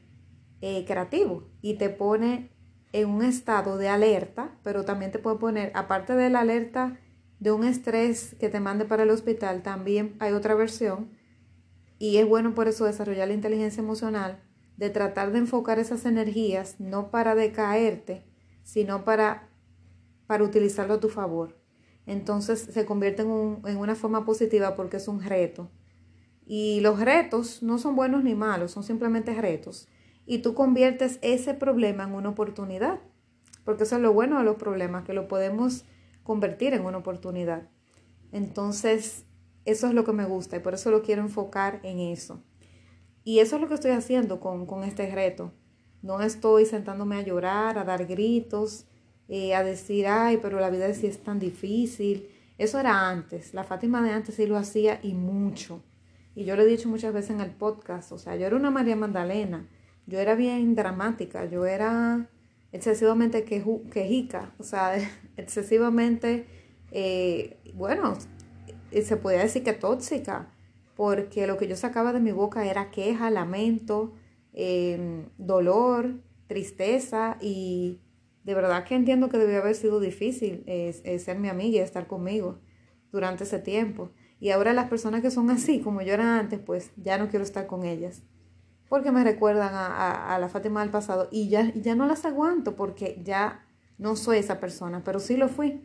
eh, 0.60 0.84
creativo 0.86 1.48
y 1.60 1.74
te 1.74 1.90
pone 1.90 2.50
en 2.92 3.08
un 3.08 3.22
estado 3.22 3.76
de 3.76 3.88
alerta, 3.88 4.56
pero 4.62 4.84
también 4.84 5.10
te 5.10 5.18
puede 5.18 5.36
poner, 5.36 5.72
aparte 5.74 6.14
de 6.14 6.30
la 6.30 6.40
alerta 6.40 6.98
de 7.38 7.52
un 7.52 7.64
estrés 7.64 8.34
que 8.40 8.48
te 8.48 8.60
mande 8.60 8.84
para 8.84 9.02
el 9.02 9.10
hospital, 9.10 9.62
también 9.62 10.16
hay 10.20 10.32
otra 10.32 10.54
versión 10.54 11.10
y 11.98 12.16
es 12.16 12.26
bueno 12.26 12.54
por 12.54 12.68
eso 12.68 12.84
desarrollar 12.84 13.28
la 13.28 13.34
inteligencia 13.34 13.82
emocional, 13.82 14.42
de 14.78 14.90
tratar 14.90 15.32
de 15.32 15.38
enfocar 15.38 15.80
esas 15.80 16.06
energías 16.06 16.76
no 16.78 17.10
para 17.10 17.34
decaerte, 17.34 18.24
sino 18.62 19.04
para, 19.04 19.50
para 20.26 20.44
utilizarlo 20.44 20.94
a 20.94 21.00
tu 21.00 21.08
favor. 21.08 21.58
Entonces 22.06 22.60
se 22.60 22.86
convierte 22.86 23.22
en, 23.22 23.60
en 23.66 23.76
una 23.76 23.96
forma 23.96 24.24
positiva 24.24 24.76
porque 24.76 24.98
es 24.98 25.08
un 25.08 25.20
reto. 25.20 25.68
Y 26.46 26.80
los 26.80 27.00
retos 27.00 27.62
no 27.62 27.78
son 27.78 27.96
buenos 27.96 28.22
ni 28.22 28.36
malos, 28.36 28.70
son 28.70 28.84
simplemente 28.84 29.34
retos. 29.34 29.88
Y 30.24 30.38
tú 30.38 30.54
conviertes 30.54 31.18
ese 31.22 31.54
problema 31.54 32.04
en 32.04 32.14
una 32.14 32.30
oportunidad. 32.30 33.00
Porque 33.64 33.82
eso 33.82 33.96
es 33.96 34.02
lo 34.02 34.14
bueno 34.14 34.38
de 34.38 34.44
los 34.44 34.56
problemas, 34.56 35.04
que 35.04 35.12
lo 35.12 35.28
podemos 35.28 35.84
convertir 36.22 36.72
en 36.72 36.86
una 36.86 36.98
oportunidad. 36.98 37.68
Entonces, 38.30 39.26
eso 39.64 39.88
es 39.88 39.92
lo 39.92 40.04
que 40.04 40.12
me 40.12 40.24
gusta 40.24 40.56
y 40.56 40.60
por 40.60 40.74
eso 40.74 40.90
lo 40.90 41.02
quiero 41.02 41.20
enfocar 41.22 41.80
en 41.82 41.98
eso. 41.98 42.42
Y 43.28 43.40
eso 43.40 43.56
es 43.56 43.60
lo 43.60 43.68
que 43.68 43.74
estoy 43.74 43.90
haciendo 43.90 44.40
con, 44.40 44.84
este 44.84 45.14
reto. 45.14 45.52
No 46.00 46.22
estoy 46.22 46.64
sentándome 46.64 47.16
a 47.16 47.20
llorar, 47.20 47.76
a 47.76 47.84
dar 47.84 48.06
gritos, 48.06 48.86
eh, 49.28 49.54
a 49.54 49.62
decir, 49.62 50.06
ay, 50.06 50.38
pero 50.40 50.58
la 50.60 50.70
vida 50.70 50.90
sí 50.94 51.08
es 51.08 51.22
tan 51.22 51.38
difícil. 51.38 52.26
Eso 52.56 52.80
era 52.80 53.10
antes. 53.10 53.52
La 53.52 53.64
Fátima 53.64 54.00
de 54.00 54.12
antes 54.12 54.36
sí 54.36 54.46
lo 54.46 54.56
hacía 54.56 54.98
y 55.02 55.12
mucho. 55.12 55.82
Y 56.34 56.46
yo 56.46 56.56
lo 56.56 56.62
he 56.62 56.66
dicho 56.66 56.88
muchas 56.88 57.12
veces 57.12 57.32
en 57.32 57.42
el 57.42 57.50
podcast. 57.50 58.12
O 58.12 58.18
sea, 58.18 58.34
yo 58.34 58.46
era 58.46 58.56
una 58.56 58.70
María 58.70 58.96
Magdalena. 58.96 59.68
Yo 60.06 60.18
era 60.18 60.34
bien 60.34 60.74
dramática. 60.74 61.44
Yo 61.44 61.66
era 61.66 62.30
excesivamente 62.72 63.44
quejica. 63.44 64.54
O 64.56 64.62
sea, 64.62 64.94
excesivamente, 65.36 66.46
eh, 66.92 67.58
bueno, 67.74 68.14
se 68.90 69.16
podía 69.18 69.40
decir 69.40 69.64
que 69.64 69.74
tóxica, 69.74 70.50
porque 70.98 71.46
lo 71.46 71.58
que 71.58 71.68
yo 71.68 71.76
sacaba 71.76 72.12
de 72.12 72.18
mi 72.18 72.32
boca 72.32 72.66
era 72.66 72.90
queja, 72.90 73.30
lamento, 73.30 74.14
em, 74.52 75.26
dolor, 75.38 76.20
tristeza 76.48 77.38
y 77.40 78.00
de 78.42 78.54
verdad 78.54 78.82
que 78.82 78.96
entiendo 78.96 79.28
que 79.28 79.38
debió 79.38 79.60
haber 79.60 79.76
sido 79.76 80.00
difícil 80.00 80.64
ser 80.66 81.38
mi 81.38 81.48
amiga 81.48 81.78
y 81.78 81.82
estar 81.82 82.08
conmigo 82.08 82.58
durante 83.12 83.44
ese 83.44 83.60
tiempo. 83.60 84.10
Y 84.40 84.50
ahora 84.50 84.72
las 84.72 84.88
personas 84.88 85.22
que 85.22 85.30
son 85.30 85.50
así, 85.52 85.78
como 85.78 86.02
yo 86.02 86.14
era 86.14 86.40
antes, 86.40 86.58
pues 86.58 86.90
ya 86.96 87.16
no 87.16 87.28
quiero 87.28 87.44
estar 87.44 87.68
con 87.68 87.84
ellas. 87.84 88.24
Porque 88.88 89.12
me 89.12 89.22
recuerdan 89.22 89.70
a, 89.74 90.36
la 90.40 90.48
Fátima 90.48 90.80
del 90.80 90.90
pasado 90.90 91.28
y 91.30 91.48
ya, 91.48 91.72
ya 91.74 91.94
no 91.94 92.06
las 92.06 92.24
aguanto 92.24 92.74
porque 92.74 93.20
ya 93.22 93.64
no 93.98 94.16
soy 94.16 94.38
esa 94.38 94.58
persona, 94.58 95.04
pero 95.04 95.20
sí 95.20 95.36
lo 95.36 95.48
fui 95.48 95.84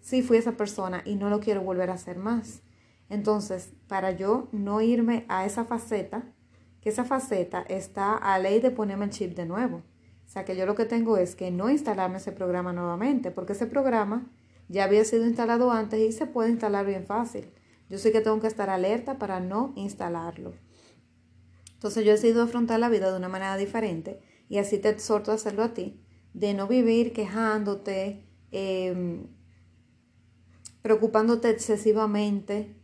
sí 0.00 0.22
fui 0.22 0.38
esa 0.38 0.52
persona 0.52 1.02
y 1.04 1.16
no 1.16 1.28
lo 1.28 1.40
quiero 1.40 1.60
volver 1.62 1.90
a 1.90 1.94
hacer 1.94 2.16
más. 2.16 2.62
Entonces, 3.08 3.72
para 3.86 4.12
yo 4.12 4.48
no 4.52 4.80
irme 4.80 5.24
a 5.28 5.44
esa 5.44 5.64
faceta, 5.64 6.32
que 6.80 6.90
esa 6.90 7.04
faceta 7.04 7.62
está 7.62 8.14
a 8.14 8.38
ley 8.38 8.60
de 8.60 8.70
ponerme 8.70 9.06
el 9.06 9.10
chip 9.10 9.34
de 9.34 9.46
nuevo. 9.46 9.78
O 9.78 10.28
sea, 10.28 10.44
que 10.44 10.56
yo 10.56 10.66
lo 10.66 10.74
que 10.74 10.84
tengo 10.84 11.16
es 11.16 11.34
que 11.34 11.50
no 11.50 11.70
instalarme 11.70 12.18
ese 12.18 12.32
programa 12.32 12.72
nuevamente, 12.72 13.30
porque 13.30 13.52
ese 13.52 13.66
programa 13.66 14.30
ya 14.68 14.84
había 14.84 15.04
sido 15.04 15.26
instalado 15.26 15.70
antes 15.70 16.00
y 16.00 16.12
se 16.12 16.26
puede 16.26 16.50
instalar 16.50 16.86
bien 16.86 17.06
fácil. 17.06 17.50
Yo 17.88 17.98
sé 17.98 18.12
que 18.12 18.20
tengo 18.20 18.40
que 18.40 18.46
estar 18.46 18.70
alerta 18.70 19.18
para 19.18 19.40
no 19.40 19.72
instalarlo. 19.76 20.52
Entonces 21.74 22.04
yo 22.04 22.10
he 22.10 22.14
decidido 22.14 22.42
afrontar 22.42 22.80
la 22.80 22.88
vida 22.88 23.10
de 23.10 23.18
una 23.18 23.28
manera 23.28 23.56
diferente 23.56 24.20
y 24.48 24.58
así 24.58 24.78
te 24.78 24.88
exhorto 24.88 25.30
a 25.30 25.34
hacerlo 25.34 25.62
a 25.62 25.74
ti, 25.74 26.00
de 26.32 26.54
no 26.54 26.66
vivir 26.66 27.12
quejándote, 27.12 28.24
eh, 28.52 29.22
preocupándote 30.82 31.50
excesivamente 31.50 32.74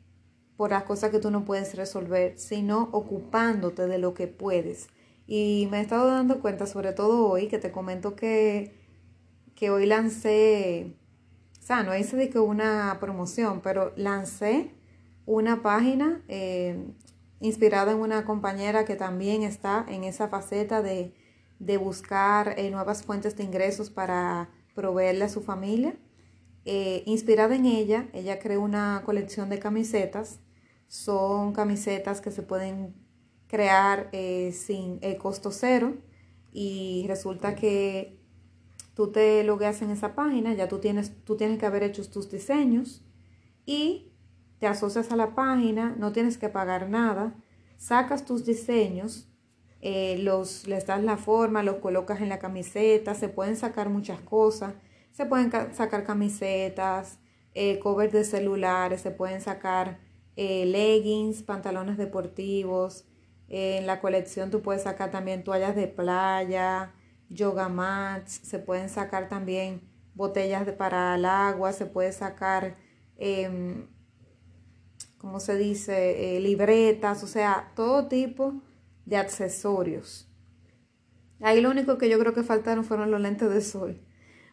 por 0.61 0.73
las 0.73 0.83
cosas 0.83 1.11
que 1.11 1.21
tú 1.21 1.31
no 1.31 1.47
puedes 1.47 1.75
resolver, 1.75 2.39
sino 2.39 2.91
ocupándote 2.93 3.87
de 3.87 3.97
lo 3.97 4.13
que 4.13 4.27
puedes. 4.27 4.91
Y 5.27 5.67
me 5.71 5.79
he 5.79 5.81
estado 5.81 6.09
dando 6.09 6.43
cuenta, 6.43 6.67
sobre 6.67 6.93
todo 6.93 7.27
hoy, 7.31 7.49
que 7.49 7.59
te 7.59 7.73
comento 7.73 8.15
que, 8.15 8.79
que 9.55 9.71
hoy 9.71 9.87
lancé, 9.87 10.99
o 11.59 11.63
sea, 11.63 11.83
no 11.83 11.97
hice 11.97 12.15
de 12.19 12.29
que 12.29 12.41
una 12.41 12.99
promoción, 13.01 13.63
pero 13.63 13.95
lancé 13.97 14.75
una 15.25 15.63
página 15.63 16.23
eh, 16.29 16.93
inspirada 17.41 17.93
en 17.93 17.99
una 18.01 18.27
compañera 18.27 18.85
que 18.85 18.97
también 18.97 19.43
está 19.43 19.87
en 19.89 20.05
esa 20.05 20.29
faceta 20.29 20.83
de, 20.83 21.15
de 21.59 21.79
buscar 21.79 22.59
eh, 22.59 22.71
nuevas 22.71 23.03
fuentes 23.03 23.35
de 23.35 23.45
ingresos 23.45 23.89
para 23.89 24.51
proveerle 24.75 25.25
a 25.25 25.31
su 25.31 25.41
familia. 25.41 25.97
Eh, 26.67 27.03
inspirada 27.07 27.57
en 27.57 27.65
ella, 27.65 28.11
ella 28.13 28.39
creó 28.39 28.61
una 28.61 29.01
colección 29.07 29.49
de 29.49 29.59
camisetas. 29.59 30.39
Son 30.91 31.53
camisetas 31.53 32.21
que 32.21 32.33
se 32.33 32.43
pueden 32.43 32.97
crear 33.47 34.09
eh, 34.11 34.51
sin 34.51 34.99
el 35.03 35.19
costo 35.19 35.53
cero. 35.53 35.95
Y 36.53 37.05
resulta 37.07 37.55
que 37.55 38.19
tú 38.95 39.13
te 39.13 39.45
logueas 39.45 39.83
en 39.83 39.91
esa 39.91 40.17
página, 40.17 40.53
ya 40.53 40.67
tú 40.67 40.81
tienes, 40.81 41.13
tú 41.25 41.37
tienes 41.37 41.61
que 41.61 41.67
haber 41.67 41.85
hecho 41.85 42.03
tus 42.11 42.29
diseños 42.29 43.05
y 43.65 44.11
te 44.59 44.67
asocias 44.67 45.13
a 45.13 45.17
la 45.17 45.37
página, 45.37 45.95
no 45.97 46.11
tienes 46.11 46.39
que 46.39 46.49
pagar 46.49 46.89
nada, 46.89 47.37
sacas 47.79 48.25
tus 48.25 48.45
diseños, 48.45 49.29
eh, 49.81 50.19
los, 50.19 50.67
les 50.67 50.87
das 50.87 51.05
la 51.05 51.17
forma, 51.17 51.63
los 51.63 51.77
colocas 51.77 52.21
en 52.21 52.31
la 52.31 52.41
camiseta, 52.41 53.15
se 53.15 53.29
pueden 53.29 53.55
sacar 53.55 53.91
muchas 53.91 54.21
cosas. 54.21 54.75
Se 55.13 55.25
pueden 55.25 55.53
sacar 55.73 56.03
camisetas, 56.03 57.21
eh, 57.55 57.79
covers 57.79 58.13
de 58.13 58.25
celulares, 58.25 59.03
se 59.03 59.13
pueden 59.13 59.41
sacar 59.41 60.10
eh, 60.43 60.65
leggings, 60.65 61.43
pantalones 61.43 61.99
deportivos. 61.99 63.05
en 63.49 63.87
la 63.87 64.01
colección 64.01 64.51
tú 64.51 64.63
puedes 64.63 64.85
sacar 64.85 65.11
también 65.11 65.45
toallas 65.45 65.77
de 65.77 65.87
playa, 65.87 66.95
yoga 67.29 67.69
mats, 67.69 68.41
se 68.43 68.59
pueden 68.59 68.89
sacar 68.89 69.29
también 69.29 69.83
botellas 70.15 70.67
para 70.73 71.17
el 71.17 71.27
agua, 71.27 71.73
se 71.75 71.85
puede 71.85 72.13
sacar, 72.13 72.77
eh, 73.19 73.87
¿cómo 75.19 75.41
se 75.41 75.57
dice? 75.59 76.37
Eh, 76.37 76.41
libretas, 76.41 77.23
o 77.23 77.27
sea, 77.27 77.73
todo 77.77 78.09
tipo 78.09 78.63
de 79.05 79.17
accesorios. 79.19 80.27
Ahí 81.41 81.61
lo 81.61 81.71
único 81.71 81.99
que 81.99 82.09
yo 82.09 82.19
creo 82.19 82.33
que 82.33 82.43
faltaron 82.43 82.85
fueron 82.85 83.11
los 83.11 83.21
lentes 83.21 83.51
de 83.51 83.61
sol 83.61 84.01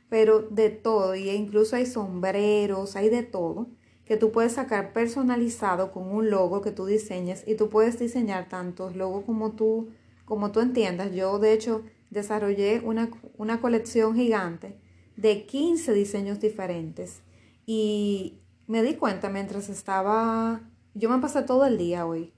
pero 0.10 0.42
de 0.42 0.70
todo, 0.70 1.16
y 1.16 1.30
incluso 1.30 1.76
hay 1.76 1.86
sombreros, 1.86 2.96
hay 2.96 3.10
de 3.10 3.24
todo, 3.24 3.70
que 4.08 4.18
tú 4.18 4.32
puedes 4.32 4.54
sacar 4.54 4.94
personalizado 4.94 5.92
con 5.92 6.08
un 6.08 6.30
logo 6.30 6.62
que 6.62 6.72
tú 6.72 6.86
diseñes 6.86 7.44
y 7.46 7.56
tú 7.56 7.70
puedes 7.70 8.00
diseñar 8.00 8.48
tantos 8.48 8.96
logos 8.96 9.26
como 9.26 9.52
tú, 9.52 9.90
como 10.24 10.52
tú 10.52 10.62
entiendas. 10.62 11.14
Yo 11.14 11.40
de 11.40 11.52
hecho 11.54 11.84
desarrollé 12.10 12.80
una, 12.80 13.10
una 13.38 13.60
colección 13.60 14.16
gigante 14.16 14.80
de 15.18 15.46
15 15.46 15.94
diseños 15.94 16.40
diferentes 16.40 17.22
y 17.66 18.40
me 18.66 18.82
di 18.82 18.94
cuenta 18.96 19.30
mientras 19.30 19.68
estaba, 19.68 20.62
yo 20.94 21.10
me 21.10 21.20
pasé 21.20 21.42
todo 21.42 21.66
el 21.66 21.78
día 21.78 22.06
hoy 22.06 22.32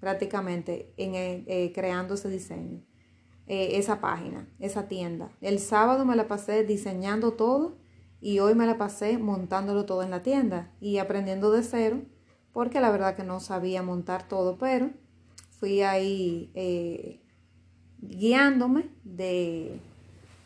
prácticamente 0.00 0.94
en, 0.96 1.14
eh, 1.14 1.72
creando 1.74 2.14
ese 2.14 2.30
diseño. 2.30 2.82
Eh, 3.46 3.78
esa 3.78 4.00
página, 4.00 4.48
esa 4.60 4.86
tienda. 4.86 5.32
El 5.40 5.58
sábado 5.58 6.04
me 6.04 6.14
la 6.14 6.28
pasé 6.28 6.62
diseñando 6.62 7.32
todo 7.32 7.79
y 8.20 8.38
hoy 8.38 8.54
me 8.54 8.66
la 8.66 8.78
pasé 8.78 9.18
montándolo 9.18 9.86
todo 9.86 10.02
en 10.02 10.10
la 10.10 10.22
tienda 10.22 10.70
y 10.80 10.98
aprendiendo 10.98 11.50
de 11.50 11.62
cero 11.62 12.02
porque 12.52 12.80
la 12.80 12.90
verdad 12.90 13.16
que 13.16 13.24
no 13.24 13.40
sabía 13.40 13.82
montar 13.82 14.28
todo, 14.28 14.58
pero 14.58 14.90
fui 15.58 15.82
ahí 15.82 16.50
eh, 16.54 17.20
guiándome 18.00 18.90
de, 19.04 19.80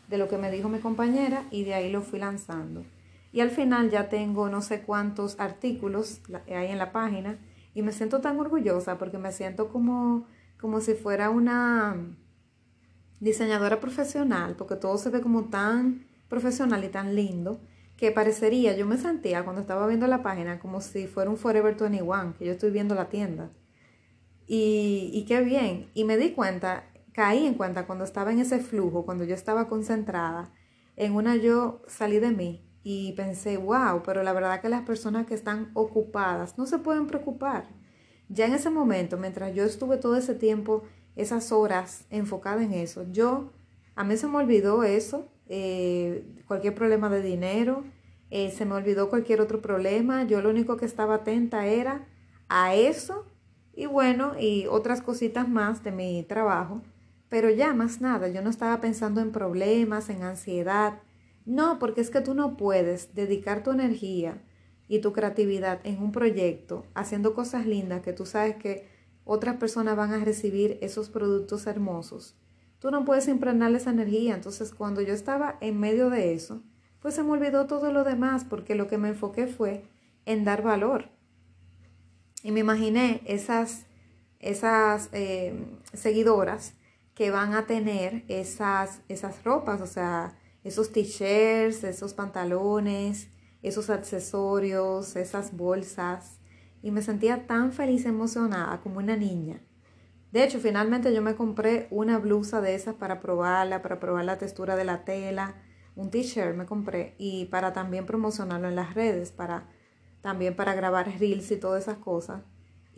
de 0.07 0.17
lo 0.17 0.27
que 0.27 0.37
me 0.37 0.51
dijo 0.51 0.69
mi 0.69 0.79
compañera 0.79 1.45
y 1.51 1.63
de 1.63 1.73
ahí 1.73 1.91
lo 1.91 2.01
fui 2.01 2.19
lanzando. 2.19 2.83
Y 3.31 3.41
al 3.41 3.49
final 3.49 3.89
ya 3.89 4.07
tengo 4.07 4.49
no 4.49 4.61
sé 4.61 4.83
cuántos 4.83 5.39
artículos 5.39 6.21
ahí 6.47 6.67
en 6.67 6.77
la 6.77 6.91
página 6.91 7.39
y 7.73 7.81
me 7.81 7.91
siento 7.91 8.21
tan 8.21 8.39
orgullosa 8.39 8.97
porque 8.97 9.17
me 9.17 9.31
siento 9.31 9.69
como, 9.69 10.27
como 10.57 10.79
si 10.79 10.93
fuera 10.93 11.29
una, 11.29 12.15
diseñadora 13.19 13.79
profesional, 13.79 14.55
porque 14.55 14.75
todo 14.75 14.97
se 14.97 15.09
ve 15.09 15.21
como 15.21 15.45
tan 15.45 16.05
profesional 16.29 16.83
y 16.83 16.89
tan 16.89 17.15
lindo, 17.15 17.61
que 17.97 18.11
parecería, 18.11 18.75
yo 18.75 18.85
me 18.85 18.97
sentía 18.97 19.43
cuando 19.43 19.61
estaba 19.61 19.87
viendo 19.87 20.07
la 20.07 20.21
página 20.21 20.59
como 20.59 20.81
si 20.81 21.07
fuera 21.07 21.29
un 21.29 21.37
Forever 21.37 21.75
21, 21.75 22.35
que 22.37 22.45
yo 22.45 22.51
estoy 22.51 22.71
viendo 22.71 22.93
la 22.95 23.09
tienda. 23.09 23.51
Y, 24.47 25.11
y 25.13 25.25
qué 25.25 25.41
bien. 25.41 25.89
Y 25.93 26.03
me 26.03 26.17
di 26.17 26.31
cuenta 26.31 26.83
caí 27.15 27.45
en 27.45 27.53
cuenta 27.53 27.87
cuando 27.87 28.03
estaba 28.03 28.33
en 28.33 28.39
ese 28.39 28.59
flujo, 28.59 29.05
cuando 29.05 29.23
yo 29.23 29.35
estaba 29.35 29.69
concentrada, 29.69 30.51
en 30.97 31.15
una 31.15 31.37
yo 31.37 31.81
salí 31.87 32.19
de 32.19 32.31
mí 32.31 32.69
y 32.83 33.13
pensé, 33.13 33.55
wow, 33.55 34.03
pero 34.03 34.21
la 34.21 34.33
verdad 34.33 34.61
que 34.61 34.67
las 34.67 34.81
personas 34.81 35.25
que 35.25 35.33
están 35.33 35.71
ocupadas 35.73 36.57
no 36.57 36.65
se 36.65 36.77
pueden 36.77 37.07
preocupar. 37.07 37.69
Ya 38.27 38.47
en 38.47 38.53
ese 38.53 38.69
momento, 38.69 39.17
mientras 39.17 39.55
yo 39.55 39.63
estuve 39.63 39.97
todo 39.97 40.17
ese 40.17 40.35
tiempo, 40.35 40.83
esas 41.15 41.53
horas 41.53 42.05
enfocada 42.09 42.61
en 42.61 42.73
eso, 42.73 43.05
yo, 43.11 43.53
a 43.95 44.03
mí 44.03 44.17
se 44.17 44.27
me 44.27 44.35
olvidó 44.35 44.83
eso, 44.83 45.31
eh, 45.47 46.25
cualquier 46.47 46.75
problema 46.75 47.09
de 47.09 47.21
dinero, 47.21 47.83
eh, 48.31 48.51
se 48.51 48.65
me 48.65 48.73
olvidó 48.73 49.09
cualquier 49.09 49.41
otro 49.41 49.61
problema, 49.61 50.23
yo 50.23 50.41
lo 50.41 50.49
único 50.49 50.77
que 50.77 50.85
estaba 50.85 51.15
atenta 51.15 51.67
era 51.67 52.07
a 52.49 52.73
eso 52.75 53.25
y 53.73 53.85
bueno, 53.85 54.33
y 54.39 54.65
otras 54.67 55.01
cositas 55.01 55.47
más 55.47 55.83
de 55.83 55.91
mi 55.91 56.23
trabajo, 56.23 56.81
pero 57.29 57.49
ya 57.49 57.73
más 57.73 58.01
nada, 58.01 58.27
yo 58.29 58.41
no 58.41 58.49
estaba 58.49 58.81
pensando 58.81 59.21
en 59.21 59.31
problemas, 59.31 60.09
en 60.09 60.23
ansiedad, 60.23 60.99
no, 61.45 61.77
porque 61.77 62.01
es 62.01 62.09
que 62.09 62.21
tú 62.21 62.33
no 62.33 62.57
puedes 62.57 63.13
dedicar 63.13 63.63
tu 63.63 63.71
energía 63.71 64.41
y 64.87 64.99
tu 64.99 65.13
creatividad 65.13 65.79
en 65.83 66.01
un 66.01 66.11
proyecto 66.11 66.85
haciendo 66.93 67.33
cosas 67.33 67.65
lindas 67.65 68.01
que 68.01 68.13
tú 68.13 68.25
sabes 68.25 68.55
que 68.55 68.87
otras 69.23 69.57
personas 69.57 69.95
van 69.95 70.13
a 70.13 70.23
recibir 70.23 70.77
esos 70.81 71.09
productos 71.09 71.67
hermosos. 71.67 72.35
Tú 72.79 72.91
no 72.91 73.05
puedes 73.05 73.27
impregnar 73.27 73.73
esa 73.73 73.91
energía. 73.91 74.35
Entonces, 74.35 74.73
cuando 74.73 75.01
yo 75.01 75.13
estaba 75.13 75.57
en 75.61 75.79
medio 75.79 76.09
de 76.09 76.33
eso, 76.33 76.61
pues 76.99 77.15
se 77.15 77.23
me 77.23 77.31
olvidó 77.31 77.67
todo 77.67 77.91
lo 77.91 78.03
demás 78.03 78.45
porque 78.45 78.75
lo 78.75 78.87
que 78.87 78.97
me 78.97 79.09
enfoqué 79.09 79.47
fue 79.47 79.83
en 80.25 80.43
dar 80.43 80.61
valor. 80.61 81.09
Y 82.43 82.51
me 82.51 82.59
imaginé 82.59 83.21
esas, 83.25 83.85
esas 84.39 85.09
eh, 85.11 85.55
seguidoras 85.93 86.73
que 87.15 87.31
van 87.31 87.53
a 87.53 87.65
tener 87.65 88.23
esas, 88.27 89.01
esas 89.07 89.43
ropas, 89.43 89.81
o 89.81 89.87
sea, 89.87 90.37
esos 90.63 90.91
t-shirts, 90.91 91.83
esos 91.83 92.13
pantalones, 92.13 93.29
esos 93.61 93.89
accesorios, 93.89 95.15
esas 95.15 95.55
bolsas. 95.55 96.39
Y 96.81 96.91
me 96.91 97.01
sentía 97.01 97.47
tan 97.47 97.71
feliz, 97.71 98.05
emocionada 98.05 98.81
como 98.81 98.97
una 98.99 99.15
niña. 99.15 99.61
De 100.35 100.43
hecho, 100.43 100.59
finalmente 100.59 101.13
yo 101.13 101.21
me 101.21 101.35
compré 101.35 101.87
una 101.91 102.17
blusa 102.17 102.59
de 102.59 102.75
esas 102.75 102.93
para 102.93 103.21
probarla, 103.21 103.81
para 103.81 104.01
probar 104.01 104.25
la 104.25 104.37
textura 104.37 104.75
de 104.75 104.83
la 104.83 105.05
tela, 105.05 105.55
un 105.95 106.11
t-shirt 106.11 106.57
me 106.57 106.65
compré 106.65 107.15
y 107.17 107.45
para 107.45 107.71
también 107.71 108.05
promocionarlo 108.05 108.67
en 108.67 108.75
las 108.75 108.95
redes, 108.95 109.31
para 109.31 109.69
también 110.19 110.53
para 110.53 110.73
grabar 110.75 111.07
reels 111.19 111.49
y 111.51 111.55
todas 111.55 111.83
esas 111.83 111.99
cosas. 111.99 112.41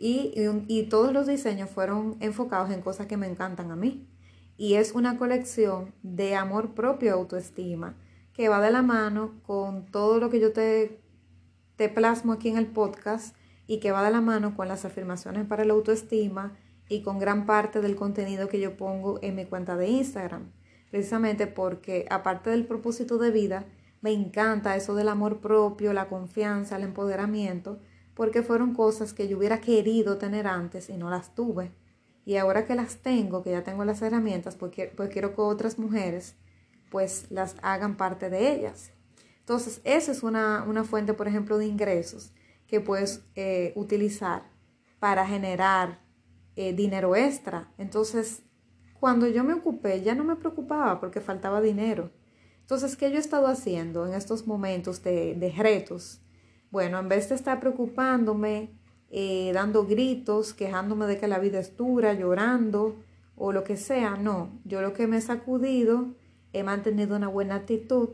Y, 0.00 0.34
y, 0.66 0.88
todos 0.88 1.12
los 1.12 1.28
diseños 1.28 1.70
fueron 1.70 2.16
enfocados 2.18 2.72
en 2.72 2.80
cosas 2.80 3.06
que 3.06 3.16
me 3.16 3.28
encantan 3.28 3.70
a 3.70 3.76
mí. 3.76 4.08
Y 4.56 4.74
es 4.74 4.90
una 4.90 5.16
colección 5.16 5.94
de 6.02 6.34
amor 6.34 6.74
propio, 6.74 7.14
autoestima, 7.14 7.94
que 8.32 8.48
va 8.48 8.60
de 8.60 8.72
la 8.72 8.82
mano 8.82 9.40
con 9.46 9.86
todo 9.86 10.18
lo 10.18 10.28
que 10.28 10.40
yo 10.40 10.52
te, 10.52 11.00
te 11.76 11.88
plasmo 11.88 12.32
aquí 12.32 12.48
en 12.48 12.58
el 12.58 12.66
podcast 12.66 13.36
y 13.68 13.78
que 13.78 13.92
va 13.92 14.02
de 14.02 14.10
la 14.10 14.22
mano 14.22 14.56
con 14.56 14.66
las 14.66 14.84
afirmaciones 14.84 15.46
para 15.46 15.64
la 15.64 15.74
autoestima 15.74 16.58
y 16.88 17.02
con 17.02 17.18
gran 17.18 17.46
parte 17.46 17.80
del 17.80 17.96
contenido 17.96 18.48
que 18.48 18.60
yo 18.60 18.76
pongo 18.76 19.18
en 19.22 19.36
mi 19.36 19.44
cuenta 19.44 19.76
de 19.76 19.88
Instagram. 19.88 20.50
Precisamente 20.90 21.46
porque 21.46 22.06
aparte 22.10 22.50
del 22.50 22.66
propósito 22.66 23.18
de 23.18 23.30
vida, 23.30 23.66
me 24.00 24.12
encanta 24.12 24.76
eso 24.76 24.94
del 24.94 25.08
amor 25.08 25.40
propio, 25.40 25.92
la 25.92 26.08
confianza, 26.08 26.76
el 26.76 26.84
empoderamiento, 26.84 27.78
porque 28.14 28.42
fueron 28.42 28.74
cosas 28.74 29.12
que 29.12 29.28
yo 29.28 29.38
hubiera 29.38 29.60
querido 29.60 30.18
tener 30.18 30.46
antes 30.46 30.88
y 30.88 30.96
no 30.96 31.10
las 31.10 31.34
tuve. 31.34 31.72
Y 32.24 32.36
ahora 32.36 32.66
que 32.66 32.74
las 32.74 32.96
tengo, 32.96 33.42
que 33.42 33.50
ya 33.50 33.64
tengo 33.64 33.84
las 33.84 34.02
herramientas, 34.02 34.56
pues, 34.56 34.72
pues 34.96 35.10
quiero 35.10 35.34
que 35.34 35.40
otras 35.40 35.78
mujeres 35.78 36.36
pues 36.90 37.26
las 37.30 37.56
hagan 37.62 37.96
parte 37.96 38.30
de 38.30 38.52
ellas. 38.52 38.92
Entonces, 39.40 39.80
esa 39.84 40.12
es 40.12 40.22
una, 40.22 40.64
fuente, 40.84 41.14
por 41.14 41.28
ejemplo, 41.28 41.58
de 41.58 41.66
ingresos 41.66 42.32
que 42.66 42.80
puedes 42.80 43.24
eh, 43.34 43.72
utilizar 43.76 44.42
para 44.98 45.26
generar 45.26 46.00
eh, 46.58 46.72
dinero 46.72 47.14
extra. 47.14 47.72
Entonces, 47.78 48.42
cuando 48.98 49.28
yo 49.28 49.44
me 49.44 49.54
ocupé, 49.54 50.02
ya 50.02 50.16
no 50.16 50.24
me 50.24 50.34
preocupaba 50.34 50.98
porque 50.98 51.20
faltaba 51.20 51.60
dinero. 51.60 52.10
Entonces, 52.62 52.96
¿qué 52.96 53.12
yo 53.12 53.16
he 53.16 53.20
estado 53.20 53.46
haciendo 53.46 54.04
en 54.08 54.14
estos 54.14 54.44
momentos 54.48 55.00
de, 55.04 55.36
de 55.36 55.52
retos? 55.52 56.20
Bueno, 56.72 56.98
en 56.98 57.08
vez 57.08 57.28
de 57.28 57.36
estar 57.36 57.60
preocupándome, 57.60 58.72
eh, 59.08 59.52
dando 59.54 59.86
gritos, 59.86 60.52
quejándome 60.52 61.06
de 61.06 61.16
que 61.16 61.28
la 61.28 61.38
vida 61.38 61.60
es 61.60 61.76
dura, 61.76 62.12
llorando 62.12 62.96
o 63.36 63.52
lo 63.52 63.62
que 63.62 63.76
sea, 63.76 64.16
no. 64.16 64.58
Yo 64.64 64.82
lo 64.82 64.94
que 64.94 65.06
me 65.06 65.18
he 65.18 65.20
sacudido 65.20 66.16
he 66.52 66.64
mantenido 66.64 67.14
una 67.14 67.28
buena 67.28 67.54
actitud, 67.54 68.08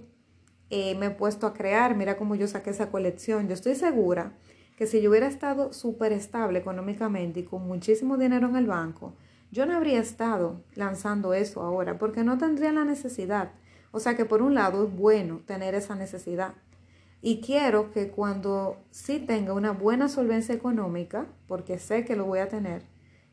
eh, 0.69 0.95
me 0.97 1.07
he 1.07 1.11
puesto 1.11 1.47
a 1.47 1.55
crear, 1.55 1.97
mira 1.97 2.19
cómo 2.19 2.35
yo 2.35 2.47
saqué 2.47 2.69
esa 2.69 2.91
colección. 2.91 3.49
Yo 3.49 3.55
estoy 3.55 3.75
segura 3.75 4.35
que 4.77 4.87
si 4.87 5.01
yo 5.01 5.11
hubiera 5.11 5.27
estado 5.27 5.73
súper 5.73 6.13
estable 6.13 6.59
económicamente 6.59 7.41
y 7.41 7.45
con 7.45 7.67
muchísimo 7.67 8.17
dinero 8.17 8.49
en 8.49 8.57
el 8.57 8.67
banco, 8.67 9.15
yo 9.51 9.67
no 9.67 9.77
habría 9.77 10.01
estado 10.01 10.63
lanzando 10.75 11.33
eso 11.33 11.63
ahora 11.63 11.99
porque 11.99 12.25
no 12.25 12.39
tendría 12.39 12.73
la 12.73 12.85
necesidad. 12.85 13.53
O 13.93 14.01
sea 14.01 14.17
que 14.17 14.25
por 14.25 14.43
un 14.43 14.55
lado 14.55 14.85
es 14.85 14.93
bueno 14.93 15.43
tener 15.47 15.75
esa 15.75 15.95
necesidad. 15.95 16.55
Y 17.23 17.41
quiero 17.41 17.93
que 17.93 18.11
cuando 18.11 18.85
sí 18.91 19.19
tenga 19.21 19.55
una 19.55 19.71
buena 19.71 20.09
solvencia 20.09 20.55
económica, 20.55 21.27
porque 21.47 21.79
sé 21.79 22.05
que 22.05 22.17
lo 22.17 22.27
voy 22.27 22.41
a 22.41 22.49
tener, 22.49 22.83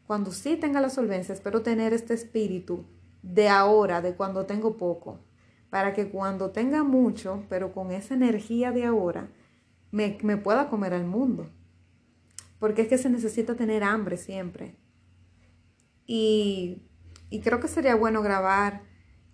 cuando 0.06 0.32
sí 0.32 0.56
tenga 0.56 0.80
la 0.80 0.90
solvencia, 0.90 1.34
espero 1.34 1.62
tener 1.62 1.92
este 1.92 2.14
espíritu 2.14 2.86
de 3.24 3.50
ahora, 3.50 4.02
de 4.02 4.14
cuando 4.14 4.46
tengo 4.46 4.78
poco, 4.78 5.20
para 5.70 5.94
que 5.94 6.10
cuando 6.10 6.52
tenga 6.52 6.84
mucho, 6.84 7.44
pero 7.50 7.74
con 7.74 7.92
esa 7.92 8.14
energía 8.14 8.72
de 8.72 8.86
ahora, 8.86 9.30
me, 9.92 10.38
pueda 10.38 10.70
comer 10.70 10.94
al 10.94 11.06
mundo. 11.06 11.50
Porque 12.60 12.84
es 12.84 12.88
que 12.88 12.98
se 12.98 13.10
necesita 13.10 13.56
tener 13.56 13.84
hambre 13.84 14.18
siempre. 14.18 14.78
Y, 16.06 16.84
y 17.30 17.42
creo 17.42 17.60
que 17.60 17.68
sería 17.68 17.96
bueno 17.96 18.22
grabar 18.22 18.84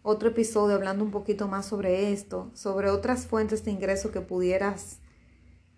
otro 0.09 0.29
episodio 0.29 0.75
hablando 0.75 1.03
un 1.03 1.11
poquito 1.11 1.49
más 1.49 1.65
sobre 1.65 2.13
esto, 2.13 2.49
sobre 2.53 2.89
otras 2.89 3.27
fuentes 3.27 3.65
de 3.65 3.71
ingreso 3.71 4.11
que 4.11 4.21
pudieras, 4.21 4.99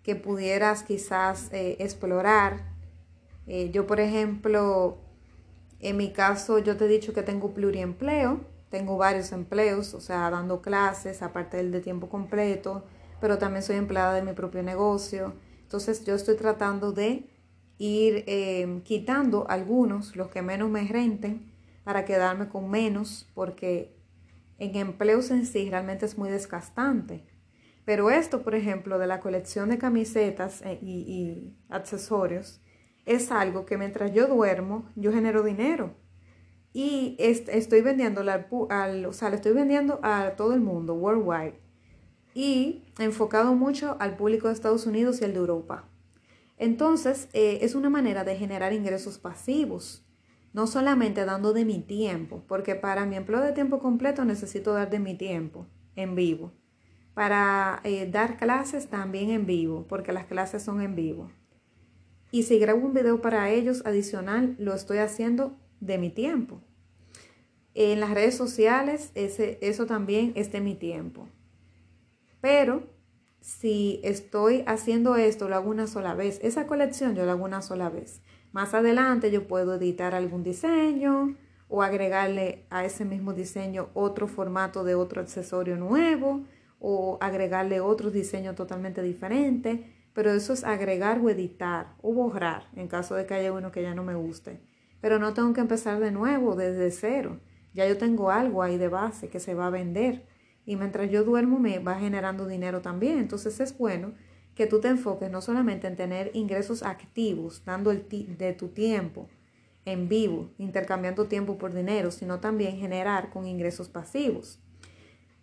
que 0.04 0.14
pudieras 0.14 0.84
quizás 0.84 1.52
eh, 1.52 1.76
explorar. 1.80 2.64
Eh, 3.48 3.70
yo, 3.72 3.88
por 3.88 3.98
ejemplo, 3.98 4.98
en 5.80 5.96
mi 5.96 6.12
caso, 6.12 6.60
yo 6.60 6.76
te 6.76 6.84
he 6.84 6.88
dicho 6.88 7.12
que 7.12 7.22
tengo 7.22 7.52
pluriempleo, 7.54 8.40
tengo 8.68 8.96
varios 8.96 9.32
empleos, 9.32 9.94
o 9.94 10.00
sea, 10.00 10.30
dando 10.30 10.62
clases, 10.62 11.22
aparte 11.22 11.56
del 11.56 11.72
de 11.72 11.80
tiempo 11.80 12.08
completo, 12.08 12.84
pero 13.20 13.38
también 13.38 13.62
soy 13.62 13.76
empleada 13.76 14.14
de 14.14 14.22
mi 14.22 14.32
propio 14.32 14.62
negocio. 14.62 15.34
Entonces, 15.62 16.04
yo 16.04 16.14
estoy 16.14 16.36
tratando 16.36 16.92
de 16.92 17.28
ir 17.78 18.24
eh, 18.26 18.80
quitando 18.84 19.48
algunos, 19.48 20.16
los 20.16 20.28
que 20.28 20.42
menos 20.42 20.70
me 20.70 20.86
renten, 20.86 21.52
para 21.84 22.04
quedarme 22.04 22.48
con 22.48 22.70
menos, 22.70 23.28
porque 23.34 23.96
en 24.58 24.76
empleos 24.76 25.30
en 25.30 25.46
sí 25.46 25.70
realmente 25.70 26.06
es 26.06 26.18
muy 26.18 26.30
desgastante. 26.30 27.24
Pero 27.84 28.10
esto, 28.10 28.42
por 28.42 28.54
ejemplo, 28.54 28.98
de 28.98 29.06
la 29.06 29.20
colección 29.20 29.70
de 29.70 29.78
camisetas 29.78 30.62
eh, 30.62 30.78
y 30.82 31.56
accesorios, 31.68 32.60
es 33.06 33.32
algo 33.32 33.66
que 33.66 33.78
mientras 33.78 34.12
yo 34.12 34.26
duermo, 34.28 34.88
yo 34.94 35.12
genero 35.12 35.42
dinero. 35.42 35.94
Y 36.72 37.16
estoy 37.18 37.80
vendiendo 37.80 38.20
al, 38.70 39.06
o 39.06 39.12
sea, 39.12 39.30
le 39.30 39.36
estoy 39.36 39.52
vendiendo 39.52 39.98
a 40.02 40.34
todo 40.36 40.54
el 40.54 40.60
mundo, 40.60 40.94
worldwide. 40.94 41.58
Y 42.34 42.82
enfocado 42.98 43.54
mucho 43.54 43.96
al 44.00 44.16
público 44.16 44.48
de 44.48 44.54
Estados 44.54 44.86
Unidos 44.86 45.20
y 45.20 45.24
el 45.24 45.32
de 45.32 45.38
Europa. 45.38 45.84
Entonces, 46.58 47.28
eh, 47.32 47.60
es 47.62 47.74
una 47.74 47.88
manera 47.88 48.22
de 48.22 48.36
generar 48.36 48.72
ingresos 48.72 49.18
pasivos, 49.18 50.04
no 50.52 50.66
solamente 50.66 51.24
dando 51.24 51.52
de 51.52 51.64
mi 51.64 51.78
tiempo, 51.78 52.42
porque 52.46 52.74
para 52.74 53.06
mi 53.06 53.16
empleo 53.16 53.40
de 53.40 53.52
tiempo 53.52 53.78
completo 53.78 54.24
necesito 54.24 54.74
dar 54.74 54.90
de 54.90 54.98
mi 54.98 55.14
tiempo 55.14 55.66
en 55.96 56.14
vivo. 56.14 56.52
Para 57.14 57.80
eh, 57.84 58.08
dar 58.10 58.36
clases 58.36 58.88
también 58.88 59.30
en 59.30 59.46
vivo, 59.46 59.86
porque 59.88 60.12
las 60.12 60.26
clases 60.26 60.62
son 60.62 60.80
en 60.80 60.94
vivo. 60.94 61.30
Y 62.30 62.44
si 62.44 62.58
grabo 62.58 62.86
un 62.86 62.92
video 62.94 63.20
para 63.20 63.50
ellos 63.50 63.82
adicional, 63.86 64.54
lo 64.58 64.74
estoy 64.74 64.98
haciendo 64.98 65.56
de 65.80 65.98
mi 65.98 66.10
tiempo. 66.10 66.60
En 67.74 68.00
las 68.00 68.10
redes 68.10 68.36
sociales, 68.36 69.12
ese, 69.14 69.58
eso 69.62 69.86
también 69.86 70.32
es 70.34 70.52
de 70.52 70.60
mi 70.60 70.74
tiempo. 70.74 71.28
Pero 72.40 72.84
si 73.40 74.00
estoy 74.04 74.64
haciendo 74.66 75.16
esto, 75.16 75.48
lo 75.48 75.56
hago 75.56 75.70
una 75.70 75.86
sola 75.86 76.14
vez. 76.14 76.40
Esa 76.42 76.66
colección 76.66 77.14
yo 77.14 77.24
la 77.24 77.32
hago 77.32 77.44
una 77.44 77.62
sola 77.62 77.88
vez. 77.88 78.22
Más 78.52 78.74
adelante 78.74 79.30
yo 79.30 79.46
puedo 79.46 79.74
editar 79.74 80.14
algún 80.14 80.42
diseño 80.42 81.36
o 81.68 81.82
agregarle 81.82 82.66
a 82.70 82.84
ese 82.84 83.04
mismo 83.04 83.32
diseño 83.32 83.90
otro 83.94 84.26
formato 84.26 84.82
de 84.82 84.94
otro 84.94 85.20
accesorio 85.20 85.76
nuevo 85.76 86.44
o 86.80 87.18
agregarle 87.20 87.80
otro 87.80 88.10
diseño 88.10 88.54
totalmente 88.54 89.02
diferente 89.02 90.00
pero 90.12 90.32
eso 90.32 90.52
es 90.52 90.64
agregar 90.64 91.20
o 91.20 91.30
editar 91.30 91.94
o 92.02 92.12
borrar 92.12 92.64
en 92.74 92.88
caso 92.88 93.14
de 93.14 93.26
que 93.26 93.34
haya 93.34 93.52
uno 93.52 93.70
que 93.70 93.82
ya 93.82 93.94
no 93.94 94.02
me 94.02 94.14
guste. 94.14 94.60
Pero 95.00 95.18
no 95.18 95.32
tengo 95.32 95.52
que 95.52 95.60
empezar 95.60 96.00
de 96.00 96.10
nuevo, 96.10 96.56
desde 96.56 96.90
cero. 96.90 97.40
Ya 97.72 97.86
yo 97.86 97.96
tengo 97.96 98.30
algo 98.30 98.62
ahí 98.62 98.76
de 98.76 98.88
base 98.88 99.28
que 99.28 99.40
se 99.40 99.54
va 99.54 99.68
a 99.68 99.70
vender. 99.70 100.26
Y 100.70 100.76
mientras 100.76 101.10
yo 101.10 101.24
duermo 101.24 101.58
me 101.58 101.80
va 101.80 101.98
generando 101.98 102.46
dinero 102.46 102.80
también. 102.80 103.18
Entonces 103.18 103.58
es 103.58 103.76
bueno 103.76 104.12
que 104.54 104.68
tú 104.68 104.78
te 104.80 104.86
enfoques 104.86 105.28
no 105.28 105.42
solamente 105.42 105.88
en 105.88 105.96
tener 105.96 106.30
ingresos 106.32 106.84
activos, 106.84 107.64
dando 107.64 107.90
el 107.90 108.06
de 108.38 108.52
tu 108.52 108.68
tiempo 108.68 109.28
en 109.84 110.08
vivo, 110.08 110.52
intercambiando 110.58 111.26
tiempo 111.26 111.58
por 111.58 111.74
dinero, 111.74 112.12
sino 112.12 112.38
también 112.38 112.76
generar 112.76 113.30
con 113.30 113.48
ingresos 113.48 113.88
pasivos. 113.88 114.60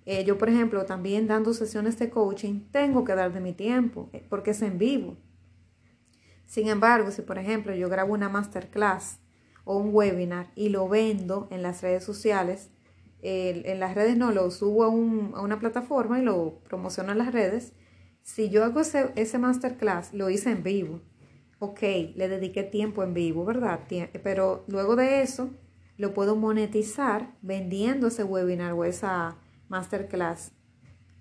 Eh, 0.05 0.23
yo, 0.23 0.37
por 0.37 0.47
ejemplo, 0.47 0.85
también 0.85 1.27
dando 1.27 1.53
sesiones 1.53 1.99
de 1.99 2.09
coaching, 2.09 2.61
tengo 2.71 3.03
que 3.03 3.13
dar 3.13 3.33
de 3.33 3.41
mi 3.41 3.51
tiempo 3.51 4.09
eh, 4.13 4.25
porque 4.29 4.51
es 4.51 4.61
en 4.61 4.77
vivo. 4.77 5.17
Sin 6.45 6.69
embargo, 6.69 7.11
si 7.11 7.21
por 7.21 7.37
ejemplo 7.37 7.75
yo 7.75 7.89
grabo 7.89 8.13
una 8.13 8.29
masterclass 8.29 9.19
o 9.65 9.75
un 9.75 9.93
webinar 9.93 10.53
y 10.55 10.69
lo 10.69 10.87
vendo 10.87 11.49
en 11.51 11.63
las 11.63 11.81
redes 11.81 12.05
sociales, 12.05 12.69
en 13.27 13.79
las 13.79 13.95
redes 13.95 14.15
no, 14.15 14.31
lo 14.31 14.49
subo 14.51 14.83
a, 14.83 14.89
una 14.89 15.59
plataforma 15.59 16.19
y 16.19 16.23
lo 16.23 16.59
promociono 16.63 17.11
en 17.11 17.17
las 17.17 17.33
redes. 17.33 17.73
Si 18.21 18.49
yo 18.49 18.63
hago 18.63 18.81
ese, 18.81 19.11
ese 19.15 19.37
masterclass, 19.37 20.13
lo 20.13 20.29
hice 20.29 20.51
en 20.51 20.63
vivo. 20.63 21.01
Ok, 21.59 21.81
le 22.15 22.29
dediqué 22.29 22.63
tiempo 22.63 23.03
en 23.03 23.13
vivo, 23.13 23.43
¿verdad? 23.43 23.81
Pero 24.23 24.63
luego 24.67 24.95
de 24.95 25.21
eso, 25.21 25.49
lo 25.97 26.13
puedo 26.13 26.35
monetizar 26.35 27.35
vendiendo 27.41 28.07
ese 28.07 28.23
webinar 28.23 28.73
o 28.73 28.85
esa 28.85 29.37
masterclass 29.67 30.51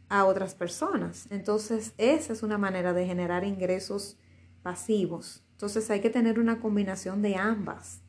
a 0.09 0.25
otras 0.27 0.55
personas. 0.55 1.27
Entonces, 1.31 1.95
esa 1.99 2.33
es 2.33 2.43
una 2.43 2.59
manera 2.59 2.93
de 2.93 3.07
generar 3.07 3.45
ingresos 3.45 4.19
pasivos. 4.63 5.43
Entonces, 5.53 5.91
hay 5.91 6.01
que 6.01 6.11
tener 6.11 6.39
una 6.39 6.61
combinación 6.61 7.23
de 7.23 7.37
ambas. 7.37 8.03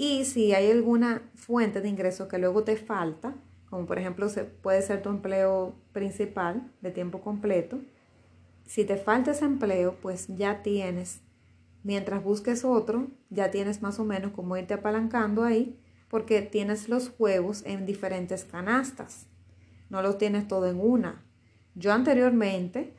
Y 0.00 0.26
si 0.26 0.54
hay 0.54 0.70
alguna 0.70 1.28
fuente 1.34 1.80
de 1.80 1.88
ingreso 1.88 2.28
que 2.28 2.38
luego 2.38 2.62
te 2.62 2.76
falta, 2.76 3.34
como 3.68 3.84
por 3.84 3.98
ejemplo 3.98 4.28
puede 4.62 4.80
ser 4.80 5.02
tu 5.02 5.08
empleo 5.08 5.74
principal 5.92 6.70
de 6.80 6.92
tiempo 6.92 7.20
completo, 7.20 7.80
si 8.64 8.84
te 8.84 8.96
falta 8.96 9.32
ese 9.32 9.44
empleo, 9.44 9.96
pues 10.00 10.28
ya 10.28 10.62
tienes, 10.62 11.20
mientras 11.82 12.22
busques 12.22 12.64
otro, 12.64 13.08
ya 13.28 13.50
tienes 13.50 13.82
más 13.82 13.98
o 13.98 14.04
menos 14.04 14.30
como 14.30 14.56
irte 14.56 14.74
apalancando 14.74 15.42
ahí, 15.42 15.76
porque 16.08 16.42
tienes 16.42 16.88
los 16.88 17.10
huevos 17.18 17.64
en 17.66 17.84
diferentes 17.84 18.44
canastas, 18.44 19.26
no 19.90 20.00
los 20.00 20.16
tienes 20.16 20.46
todo 20.46 20.68
en 20.68 20.78
una. 20.78 21.24
Yo 21.74 21.92
anteriormente, 21.92 22.94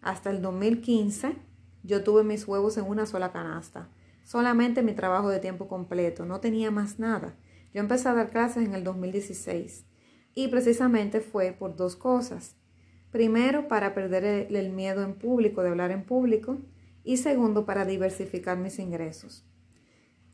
hasta 0.00 0.30
el 0.30 0.40
2015, 0.40 1.36
yo 1.82 2.02
tuve 2.02 2.24
mis 2.24 2.48
huevos 2.48 2.78
en 2.78 2.86
una 2.86 3.04
sola 3.04 3.30
canasta 3.30 3.90
solamente 4.24 4.82
mi 4.82 4.94
trabajo 4.94 5.28
de 5.28 5.38
tiempo 5.38 5.68
completo, 5.68 6.24
no 6.24 6.40
tenía 6.40 6.70
más 6.70 6.98
nada. 6.98 7.36
Yo 7.72 7.80
empecé 7.80 8.08
a 8.08 8.14
dar 8.14 8.30
clases 8.30 8.66
en 8.66 8.74
el 8.74 8.82
2016 8.82 9.86
y 10.34 10.48
precisamente 10.48 11.20
fue 11.20 11.52
por 11.52 11.76
dos 11.76 11.94
cosas. 11.94 12.56
Primero, 13.10 13.68
para 13.68 13.94
perder 13.94 14.24
el, 14.24 14.70
miedo 14.70 15.04
en 15.04 15.14
público, 15.14 15.62
de 15.62 15.68
hablar 15.68 15.92
en 15.92 16.04
público, 16.04 16.58
y 17.04 17.18
segundo, 17.18 17.64
para 17.64 17.84
diversificar 17.84 18.58
mis 18.58 18.78
ingresos. 18.78 19.44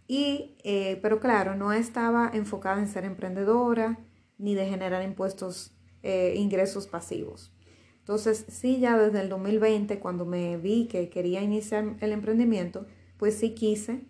Y, 0.07 0.57
eh, 0.65 0.99
pero 1.03 1.21
claro, 1.21 1.57
no 1.57 1.73
estaba 1.73 2.31
enfocada 2.33 2.81
en 2.81 2.89
ser 2.89 3.05
emprendedora 3.05 3.99
ni 4.39 4.55
de 4.55 4.67
generar 4.67 5.03
impuestos, 5.03 5.75
eh, 6.03 6.35
ingresos 6.37 6.87
pasivos. 6.87 7.53
Entonces, 7.99 8.47
sí, 8.49 8.81
ya 8.81 8.99
desde 8.99 9.21
el 9.21 9.29
2020, 9.29 9.99
cuando 9.99 10.25
me 10.25 10.57
vi 10.57 10.89
que 10.89 11.11
quería 11.11 11.43
iniciar 11.43 11.97
el 12.01 12.13
emprendimiento, 12.13 12.87
pues 13.21 13.39
sí 13.39 13.51
quise 13.55 14.07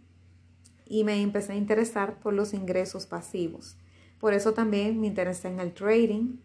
y 0.87 1.03
me 1.03 1.21
empecé 1.21 1.55
a 1.55 1.57
interesar 1.57 2.21
por 2.21 2.33
los 2.33 2.55
ingresos 2.55 3.07
pasivos. 3.07 3.77
Por 4.21 4.35
eso 4.35 4.55
también 4.55 5.01
me 5.01 5.09
interesé 5.09 5.49
en 5.49 5.59
el 5.59 5.75
trading, 5.75 6.37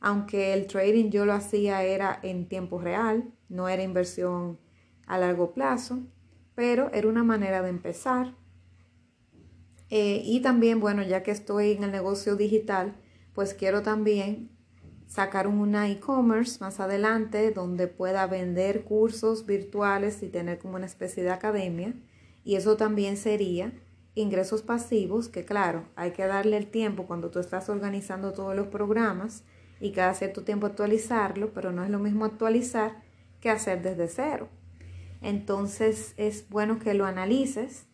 aunque 0.00 0.54
el 0.54 0.66
trading 0.66 1.10
yo 1.10 1.26
lo 1.26 1.34
hacía 1.34 1.82
era 1.82 2.18
en 2.22 2.48
tiempo 2.48 2.80
real, 2.80 3.30
no 3.50 3.68
era 3.68 3.82
inversión 3.82 4.58
a 5.06 5.18
largo 5.18 5.52
plazo, 5.52 5.98
pero 6.54 6.90
era 6.94 7.08
una 7.08 7.24
manera 7.24 7.60
de 7.60 7.68
empezar. 7.68 8.34
Eh, 9.90 10.22
y 10.24 10.40
también, 10.40 10.80
bueno, 10.80 11.02
ya 11.02 11.22
que 11.22 11.30
estoy 11.30 11.72
en 11.72 11.84
el 11.84 11.92
negocio 11.92 12.36
digital, 12.36 12.96
pues 13.34 13.52
quiero 13.52 13.82
también 13.82 14.48
sacar 15.08 15.48
una 15.48 15.88
e-commerce 15.88 16.58
más 16.60 16.80
adelante 16.80 17.50
donde 17.50 17.88
pueda 17.88 18.26
vender 18.26 18.84
cursos 18.84 19.46
virtuales 19.46 20.22
y 20.22 20.28
tener 20.28 20.58
como 20.58 20.76
una 20.76 20.86
especie 20.86 21.22
de 21.24 21.30
academia. 21.30 21.94
Y 22.44 22.54
eso 22.56 22.76
también 22.76 23.16
sería 23.16 23.72
ingresos 24.14 24.62
pasivos, 24.62 25.28
que 25.28 25.44
claro, 25.44 25.84
hay 25.96 26.12
que 26.12 26.26
darle 26.26 26.56
el 26.56 26.66
tiempo 26.66 27.06
cuando 27.06 27.30
tú 27.30 27.38
estás 27.38 27.68
organizando 27.68 28.32
todos 28.32 28.54
los 28.54 28.66
programas 28.66 29.44
y 29.80 29.92
cada 29.92 30.14
cierto 30.14 30.44
tiempo 30.44 30.66
actualizarlo, 30.66 31.52
pero 31.54 31.72
no 31.72 31.84
es 31.84 31.90
lo 31.90 31.98
mismo 31.98 32.24
actualizar 32.24 33.02
que 33.40 33.48
hacer 33.48 33.80
desde 33.82 34.08
cero. 34.08 34.48
Entonces 35.22 36.14
es 36.16 36.48
bueno 36.48 36.78
que 36.78 36.94
lo 36.94 37.06
analices 37.06 37.86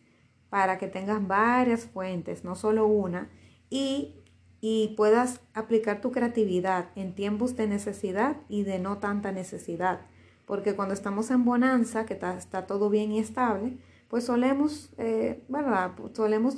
para 0.49 0.77
que 0.77 0.87
tengas 0.87 1.25
varias 1.25 1.85
fuentes, 1.85 2.43
no 2.43 2.55
solo 2.55 2.87
una, 2.87 3.29
y 3.69 4.24
y 4.61 4.93
puedas 4.97 5.41
aplicar 5.53 6.01
tu 6.01 6.11
creatividad 6.11 6.89
en 6.95 7.13
tiempos 7.13 7.55
de 7.55 7.67
necesidad 7.67 8.37
y 8.49 8.63
de 8.63 8.79
no 8.79 8.97
tanta 8.97 9.31
necesidad. 9.31 10.01
Porque 10.45 10.75
cuando 10.75 10.93
estamos 10.93 11.31
en 11.31 11.45
bonanza, 11.45 12.05
que 12.05 12.13
está, 12.13 12.67
todo 12.67 12.89
bien 12.89 13.11
y 13.11 13.19
estable, 13.19 13.77
pues 14.07 14.25
solemos, 14.25 14.91
eh, 14.97 15.43
¿verdad? 15.49 15.91
Solemos 16.13 16.55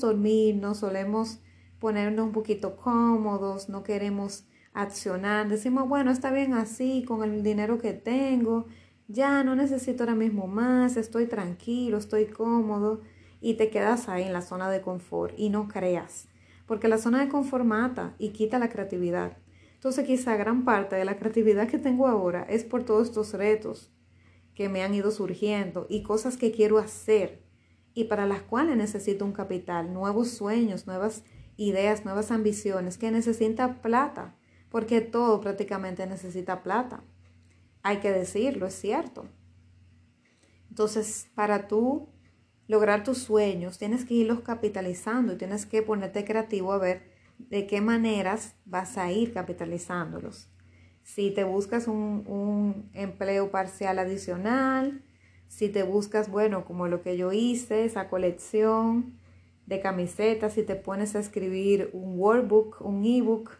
no 0.55 0.75
solemos 0.75 1.39
ponernos 1.79 2.25
un 2.25 2.31
poquito 2.31 2.75
cómodos, 2.75 3.69
no 3.69 3.83
queremos 3.83 4.45
accionar, 4.73 5.47
decimos, 5.47 5.87
bueno, 5.87 6.11
está 6.11 6.31
bien 6.31 6.53
así, 6.53 7.03
con 7.07 7.23
el 7.23 7.43
dinero 7.43 7.77
que 7.79 7.93
tengo, 7.93 8.67
ya 9.07 9.43
no 9.43 9.55
necesito 9.55 10.03
ahora 10.03 10.15
mismo 10.15 10.47
más, 10.47 10.97
estoy 10.97 11.27
tranquilo, 11.27 11.97
estoy 11.97 12.25
cómodo, 12.25 13.01
y 13.41 13.55
te 13.55 13.69
quedas 13.69 14.09
ahí 14.09 14.23
en 14.23 14.33
la 14.33 14.41
zona 14.41 14.69
de 14.69 14.81
confort 14.81 15.33
y 15.37 15.49
no 15.49 15.67
creas 15.67 16.27
porque 16.67 16.87
la 16.87 16.99
zona 16.99 17.21
de 17.21 17.29
confort 17.29 17.65
mata 17.65 18.15
y 18.19 18.29
quita 18.29 18.59
la 18.59 18.69
creatividad. 18.69 19.37
Entonces 19.73 20.05
quizá 20.05 20.35
gran 20.35 20.65
parte 20.65 20.95
de 20.95 21.05
la 21.05 21.17
creatividad 21.17 21.67
que 21.67 21.79
tengo 21.79 22.07
ahora 22.07 22.43
es 22.43 22.63
por 22.63 22.83
todos 22.83 23.07
estos 23.07 23.33
retos 23.33 23.91
que 24.53 24.69
me 24.69 24.83
han 24.83 24.93
ido 24.93 25.11
surgiendo 25.11 25.87
y 25.89 26.03
cosas 26.03 26.35
que 26.37 26.51
quiero 26.51 26.77
hacer 26.77 27.43
y 27.93 28.03
para 28.05 28.27
las 28.27 28.41
cuales 28.41 28.77
necesito 28.77 29.25
un 29.25 29.31
capital, 29.31 29.93
nuevos 29.93 30.29
sueños, 30.29 30.85
nuevas 30.85 31.23
ideas, 31.55 32.05
nuevas 32.05 32.31
ambiciones 32.31 32.97
que 32.97 33.09
necesita 33.09 33.81
plata, 33.81 34.35
porque 34.69 35.01
todo 35.01 35.41
prácticamente 35.41 36.05
necesita 36.05 36.61
plata. 36.61 37.03
Hay 37.81 37.97
que 37.97 38.11
decirlo, 38.11 38.67
es 38.67 38.75
cierto. 38.75 39.25
Entonces, 40.69 41.29
para 41.33 41.67
tú 41.67 42.09
lograr 42.67 43.03
tus 43.03 43.19
sueños, 43.19 43.77
tienes 43.77 44.05
que 44.05 44.13
irlos 44.13 44.41
capitalizando 44.41 45.33
y 45.33 45.37
tienes 45.37 45.65
que 45.65 45.81
ponerte 45.81 46.25
creativo 46.25 46.73
a 46.73 46.77
ver 46.77 47.03
de 47.39 47.67
qué 47.67 47.81
maneras 47.81 48.55
vas 48.65 48.97
a 48.97 49.11
ir 49.11 49.33
capitalizándolos. 49.33 50.49
Si 51.03 51.31
te 51.31 51.45
buscas 51.45 51.87
un, 51.87 52.89
empleo 52.93 53.49
parcial 53.51 53.99
adicional, 53.99 55.01
si 55.47 55.69
te 55.69 55.83
buscas, 55.83 56.29
bueno, 56.29 56.65
como 56.65 56.87
lo 56.87 57.01
que 57.01 57.15
yo 57.15 57.31
hice, 57.31 57.85
esa 57.85 58.09
colección 58.09 59.17
de 59.65 59.79
camisetas, 59.79 60.53
si 60.53 60.63
te 60.63 60.75
pones 60.75 61.15
a 61.15 61.19
escribir 61.19 61.89
un 61.93 62.19
workbook, 62.19 62.81
un 62.81 63.05
ebook, 63.05 63.51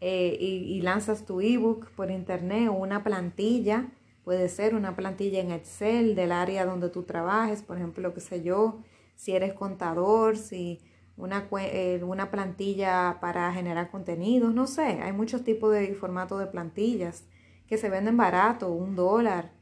eh, 0.00 0.36
y, 0.38 0.74
y 0.74 0.80
lanzas 0.82 1.24
tu 1.24 1.40
ebook 1.40 1.88
por 1.92 2.10
internet 2.10 2.68
o 2.68 2.72
una 2.72 3.04
plantilla 3.04 3.90
Puede 4.24 4.48
ser 4.48 4.74
una 4.74 4.96
plantilla 4.96 5.40
en 5.40 5.50
Excel 5.50 6.14
del 6.14 6.32
área 6.32 6.64
donde 6.64 6.88
tú 6.88 7.02
trabajes, 7.02 7.62
por 7.62 7.76
ejemplo, 7.76 8.14
qué 8.14 8.20
sé 8.20 8.42
yo, 8.42 8.80
si 9.16 9.32
eres 9.32 9.52
contador, 9.52 10.38
si 10.38 10.80
una, 11.18 11.46
eh, 11.60 12.02
una 12.02 12.30
plantilla 12.30 13.18
para 13.20 13.52
generar 13.52 13.90
contenidos, 13.90 14.54
no 14.54 14.66
sé, 14.66 14.82
hay 15.02 15.12
muchos 15.12 15.44
tipos 15.44 15.72
de 15.72 15.94
formatos 15.94 16.40
de 16.40 16.46
plantillas 16.46 17.24
que 17.66 17.76
se 17.76 17.90
venden 17.90 18.16
barato, 18.16 18.72
un 18.72 18.96
dólar, 18.96 19.52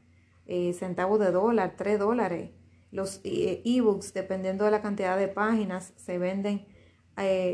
eh, 0.45 0.71
centavos 0.73 1.19
de 1.19 1.31
dólar, 1.31 1.73
tres 1.77 1.99
dólares. 1.99 2.51
Los 2.91 3.19
eh, 3.25 3.61
ebooks, 3.65 4.13
dependiendo 4.13 4.63
de 4.65 4.71
la 4.71 4.81
cantidad 4.81 5.17
de 5.17 5.27
páginas, 5.27 5.93
se 5.97 6.17
venden, 6.17 6.65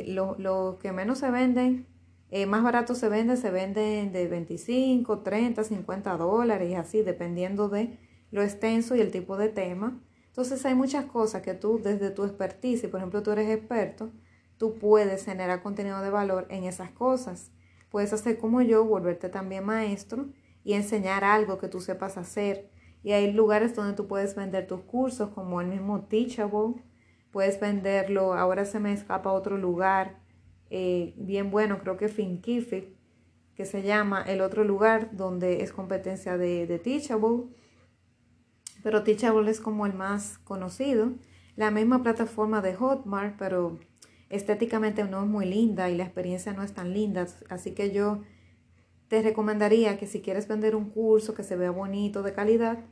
lo, 0.07 0.35
lo 0.37 0.77
que 0.79 0.91
menos 0.91 1.19
se 1.19 1.31
venden 1.31 1.87
eh, 2.31 2.45
más 2.45 2.63
barato 2.63 2.93
se 2.93 3.09
vende, 3.09 3.37
se 3.37 3.49
venden 3.49 4.11
de 4.11 4.27
25, 4.27 5.19
30, 5.19 5.63
50 5.63 6.17
dólares 6.17 6.69
y 6.69 6.75
así, 6.75 7.01
dependiendo 7.01 7.69
de 7.69 7.97
lo 8.31 8.43
extenso 8.43 8.95
y 8.95 9.01
el 9.01 9.11
tipo 9.11 9.37
de 9.37 9.49
tema. 9.49 9.99
Entonces 10.27 10.63
hay 10.65 10.75
muchas 10.75 11.05
cosas 11.05 11.41
que 11.41 11.55
tú 11.55 11.81
desde 11.83 12.11
tu 12.11 12.23
expertise, 12.23 12.87
por 12.87 12.99
ejemplo 12.99 13.23
tú 13.23 13.31
eres 13.31 13.49
experto, 13.49 14.11
tú 14.57 14.75
puedes 14.75 15.25
generar 15.25 15.63
contenido 15.63 16.01
de 16.01 16.11
valor 16.11 16.45
en 16.49 16.65
esas 16.65 16.91
cosas. 16.91 17.51
Puedes 17.89 18.13
hacer 18.13 18.37
como 18.37 18.61
yo, 18.61 18.85
volverte 18.85 19.29
también 19.29 19.65
maestro 19.65 20.27
y 20.63 20.73
enseñar 20.73 21.23
algo 21.23 21.57
que 21.57 21.67
tú 21.67 21.81
sepas 21.81 22.17
hacer. 22.17 22.69
Y 23.01 23.13
hay 23.13 23.33
lugares 23.33 23.75
donde 23.75 23.95
tú 23.95 24.07
puedes 24.07 24.35
vender 24.35 24.67
tus 24.67 24.81
cursos, 24.81 25.29
como 25.29 25.61
el 25.61 25.67
mismo 25.67 26.01
Teachable. 26.01 26.75
Puedes 27.31 27.59
venderlo, 27.59 28.33
ahora 28.33 28.65
se 28.65 28.79
me 28.79 28.93
escapa 28.93 29.31
a 29.31 29.33
otro 29.33 29.57
lugar 29.57 30.18
eh, 30.69 31.13
bien 31.17 31.51
bueno, 31.51 31.79
creo 31.79 31.97
que 31.97 32.09
Finkific, 32.09 32.89
que 33.55 33.65
se 33.65 33.83
llama 33.83 34.21
el 34.21 34.41
otro 34.41 34.63
lugar 34.63 35.09
donde 35.15 35.63
es 35.63 35.73
competencia 35.73 36.37
de, 36.37 36.79
Teachable, 36.79 37.45
pero 38.83 39.03
Teachable 39.03 39.49
es 39.51 39.59
como 39.59 39.85
el 39.85 39.93
más 39.93 40.37
conocido. 40.39 41.11
La 41.55 41.71
misma 41.71 42.01
plataforma 42.01 42.61
de 42.61 42.75
Hotmart, 42.75 43.35
pero 43.37 43.79
estéticamente 44.29 45.03
no 45.03 45.23
es 45.23 45.27
muy 45.27 45.45
linda 45.45 45.89
y 45.89 45.97
la 45.97 46.05
experiencia 46.05 46.53
no 46.53 46.63
es 46.63 46.73
tan 46.73 46.93
linda, 46.93 47.27
así 47.49 47.71
que 47.71 47.91
yo 47.91 48.21
te 49.09 49.21
recomendaría 49.23 49.97
que 49.97 50.07
si 50.07 50.21
quieres 50.21 50.47
vender 50.47 50.75
un 50.75 50.91
curso 50.91 51.33
que 51.33 51.43
se 51.43 51.57
vea 51.57 51.71
bonito, 51.71 52.21
de 52.21 52.31
calidad, 52.31 52.85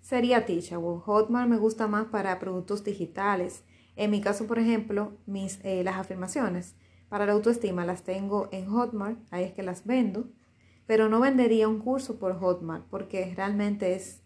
sería 0.00 0.46
Teachable. 0.46 1.00
Hotmart 1.04 1.50
me 1.50 1.58
gusta 1.58 1.88
más 1.88 2.06
para 2.06 2.38
productos 2.38 2.84
digitales. 2.84 3.64
En 3.96 4.10
mi 4.10 4.20
caso, 4.20 4.46
por 4.46 4.58
ejemplo, 4.58 5.18
mis, 5.26 5.60
eh, 5.64 5.82
las 5.84 5.96
afirmaciones 5.96 6.76
para 7.14 7.26
la 7.26 7.32
autoestima 7.34 7.86
las 7.86 8.02
tengo 8.02 8.48
en 8.50 8.66
Hotmart, 8.66 9.20
ahí 9.30 9.44
es 9.44 9.52
que 9.52 9.62
las 9.62 9.86
vendo, 9.86 10.32
pero 10.84 11.08
no 11.08 11.20
vendería 11.20 11.68
un 11.68 11.78
curso 11.78 12.18
por 12.18 12.36
Hotmart 12.40 12.88
porque 12.90 13.32
realmente 13.36 13.94
es, 13.94 14.24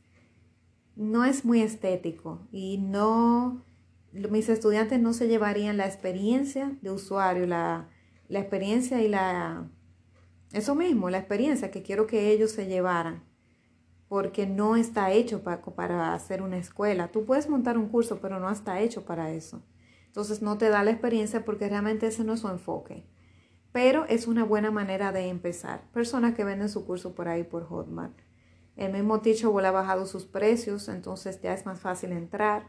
no 0.96 1.26
es 1.26 1.44
muy 1.44 1.60
estético 1.60 2.48
y 2.50 2.78
no, 2.78 3.62
mis 4.10 4.48
estudiantes 4.48 4.98
no 5.02 5.12
se 5.12 5.28
llevarían 5.28 5.76
la 5.76 5.84
experiencia 5.84 6.78
de 6.80 6.90
usuario, 6.90 7.46
la, 7.46 7.90
la 8.26 8.38
experiencia 8.38 9.02
y 9.02 9.08
la, 9.08 9.68
eso 10.54 10.74
mismo, 10.74 11.10
la 11.10 11.18
experiencia 11.18 11.70
que 11.70 11.82
quiero 11.82 12.06
que 12.06 12.32
ellos 12.32 12.52
se 12.52 12.68
llevaran 12.68 13.22
porque 14.08 14.46
no 14.46 14.76
está 14.76 15.12
hecho 15.12 15.42
para, 15.42 15.60
para 15.60 16.14
hacer 16.14 16.40
una 16.40 16.56
escuela. 16.56 17.08
Tú 17.08 17.26
puedes 17.26 17.50
montar 17.50 17.76
un 17.76 17.90
curso, 17.90 18.18
pero 18.22 18.40
no 18.40 18.50
está 18.50 18.80
hecho 18.80 19.04
para 19.04 19.30
eso. 19.30 19.62
Entonces 20.08 20.42
no 20.42 20.58
te 20.58 20.68
da 20.68 20.82
la 20.82 20.90
experiencia 20.90 21.44
porque 21.44 21.68
realmente 21.68 22.08
ese 22.08 22.24
no 22.24 22.34
es 22.34 22.40
su 22.40 22.48
enfoque. 22.48 23.04
Pero 23.72 24.04
es 24.06 24.26
una 24.26 24.42
buena 24.42 24.70
manera 24.70 25.12
de 25.12 25.28
empezar. 25.28 25.88
Personas 25.92 26.34
que 26.34 26.44
venden 26.44 26.68
su 26.68 26.84
curso 26.84 27.14
por 27.14 27.28
ahí 27.28 27.44
por 27.44 27.64
Hotmart. 27.68 28.18
El 28.74 28.92
mismo 28.92 29.20
Teachable 29.20 29.66
ha 29.66 29.70
bajado 29.70 30.06
sus 30.06 30.24
precios, 30.24 30.88
entonces 30.88 31.40
ya 31.42 31.52
es 31.52 31.66
más 31.66 31.80
fácil 31.80 32.12
entrar. 32.12 32.68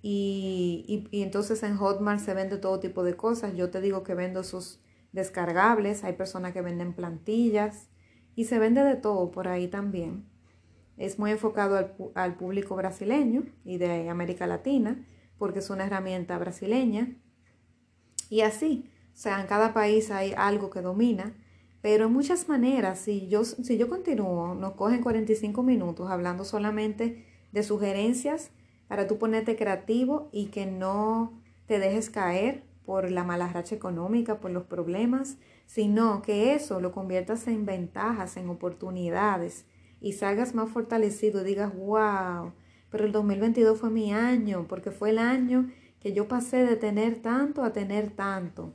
Y, 0.00 1.08
y, 1.10 1.22
entonces 1.22 1.62
en 1.64 1.76
Hotmart 1.76 2.20
se 2.20 2.34
vende 2.34 2.56
todo 2.58 2.78
tipo 2.78 3.02
de 3.02 3.16
cosas. 3.16 3.56
Yo 3.56 3.70
te 3.70 3.80
digo 3.80 4.04
que 4.04 4.14
vendo 4.14 4.44
sus 4.44 4.80
descargables, 5.12 6.04
hay 6.04 6.12
personas 6.12 6.52
que 6.52 6.62
venden 6.62 6.92
plantillas 6.92 7.88
y 8.36 8.44
se 8.44 8.58
vende 8.58 8.84
de 8.84 8.94
todo 8.94 9.30
por 9.32 9.48
ahí 9.48 9.66
también. 9.66 10.26
Es 10.96 11.18
muy 11.18 11.32
enfocado 11.32 11.76
al, 11.76 11.94
al 12.14 12.36
público 12.36 12.76
brasileño 12.76 13.44
y 13.64 13.78
de 13.78 14.08
América 14.08 14.46
Latina 14.46 15.04
porque 15.38 15.60
es 15.60 15.70
una 15.70 15.86
herramienta 15.86 16.36
brasileña. 16.38 17.16
Y 18.28 18.42
así, 18.42 18.90
o 19.14 19.16
sea, 19.16 19.40
en 19.40 19.46
cada 19.46 19.72
país 19.72 20.10
hay 20.10 20.34
algo 20.36 20.70
que 20.70 20.82
domina, 20.82 21.34
pero 21.80 22.06
en 22.06 22.12
muchas 22.12 22.48
maneras, 22.48 22.98
si 22.98 23.28
yo, 23.28 23.44
si 23.44 23.78
yo 23.78 23.88
continúo, 23.88 24.54
nos 24.54 24.72
cogen 24.72 25.02
45 25.02 25.62
minutos 25.62 26.10
hablando 26.10 26.44
solamente 26.44 27.24
de 27.52 27.62
sugerencias 27.62 28.50
para 28.88 29.06
tú 29.06 29.18
ponerte 29.18 29.56
creativo 29.56 30.28
y 30.32 30.46
que 30.46 30.66
no 30.66 31.40
te 31.66 31.78
dejes 31.78 32.10
caer 32.10 32.64
por 32.84 33.10
la 33.10 33.22
mala 33.22 33.48
racha 33.48 33.74
económica, 33.74 34.40
por 34.40 34.50
los 34.50 34.64
problemas, 34.64 35.36
sino 35.66 36.22
que 36.22 36.54
eso 36.54 36.80
lo 36.80 36.92
conviertas 36.92 37.46
en 37.46 37.66
ventajas, 37.66 38.36
en 38.38 38.48
oportunidades 38.48 39.66
y 40.00 40.14
salgas 40.14 40.54
más 40.54 40.70
fortalecido 40.70 41.42
y 41.42 41.44
digas, 41.44 41.76
wow, 41.76 42.52
pero 42.90 43.04
el 43.04 43.12
2022 43.12 43.78
fue 43.78 43.90
mi 43.90 44.12
año, 44.12 44.66
porque 44.68 44.90
fue 44.90 45.10
el 45.10 45.18
año 45.18 45.70
que 46.00 46.12
yo 46.12 46.28
pasé 46.28 46.64
de 46.64 46.76
tener 46.76 47.20
tanto 47.20 47.62
a 47.62 47.72
tener 47.72 48.10
tanto, 48.10 48.72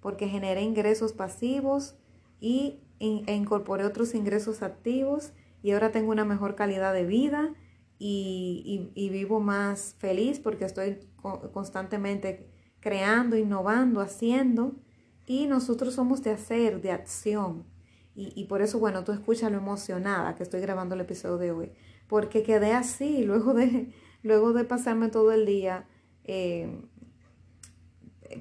porque 0.00 0.28
generé 0.28 0.62
ingresos 0.62 1.12
pasivos 1.12 1.96
y 2.40 2.80
e 2.98 3.34
incorporé 3.34 3.84
otros 3.84 4.14
ingresos 4.14 4.62
activos 4.62 5.32
y 5.62 5.72
ahora 5.72 5.90
tengo 5.90 6.12
una 6.12 6.24
mejor 6.24 6.54
calidad 6.54 6.94
de 6.94 7.04
vida 7.04 7.54
y, 7.98 8.90
y, 8.94 9.08
vivo 9.10 9.40
más 9.40 9.96
feliz 9.98 10.38
porque 10.38 10.64
estoy 10.64 10.98
constantemente 11.52 12.48
creando, 12.80 13.36
innovando, 13.36 14.00
haciendo 14.00 14.76
y 15.26 15.46
nosotros 15.46 15.94
somos 15.94 16.22
de 16.22 16.30
hacer, 16.30 16.80
de 16.80 16.92
acción. 16.92 17.64
Y, 18.14 18.32
y 18.34 18.44
por 18.44 18.62
eso, 18.62 18.78
bueno, 18.78 19.02
tú 19.02 19.12
escuchas 19.12 19.50
lo 19.50 19.58
emocionada 19.58 20.34
que 20.34 20.42
estoy 20.42 20.60
grabando 20.60 20.94
el 20.94 21.02
episodio 21.02 21.36
de 21.36 21.52
hoy 21.52 21.72
porque 22.08 22.42
quedé 22.42 22.72
así 22.72 23.22
luego 23.24 23.54
de, 23.54 23.92
luego 24.22 24.52
de 24.52 24.64
pasarme 24.64 25.08
todo 25.08 25.32
el 25.32 25.46
día 25.46 25.86
eh, 26.24 26.80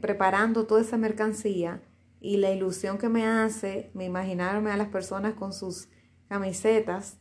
preparando 0.01 0.65
toda 0.65 0.81
esa 0.81 0.97
mercancía 0.97 1.81
y 2.19 2.37
la 2.37 2.51
ilusión 2.51 2.97
que 2.97 3.09
me 3.09 3.25
hace, 3.25 3.91
me 3.93 4.05
imaginarme 4.05 4.71
a 4.71 4.77
las 4.77 4.87
personas 4.87 5.35
con 5.35 5.53
sus 5.53 5.89
camisetas 6.27 7.19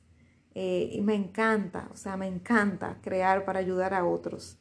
eh, 0.54 0.88
y 0.92 1.02
me 1.02 1.14
encanta, 1.14 1.90
o 1.92 1.96
sea, 1.96 2.16
me 2.16 2.26
encanta 2.26 2.98
crear 3.02 3.44
para 3.44 3.58
ayudar 3.58 3.92
a 3.92 4.06
otros. 4.06 4.56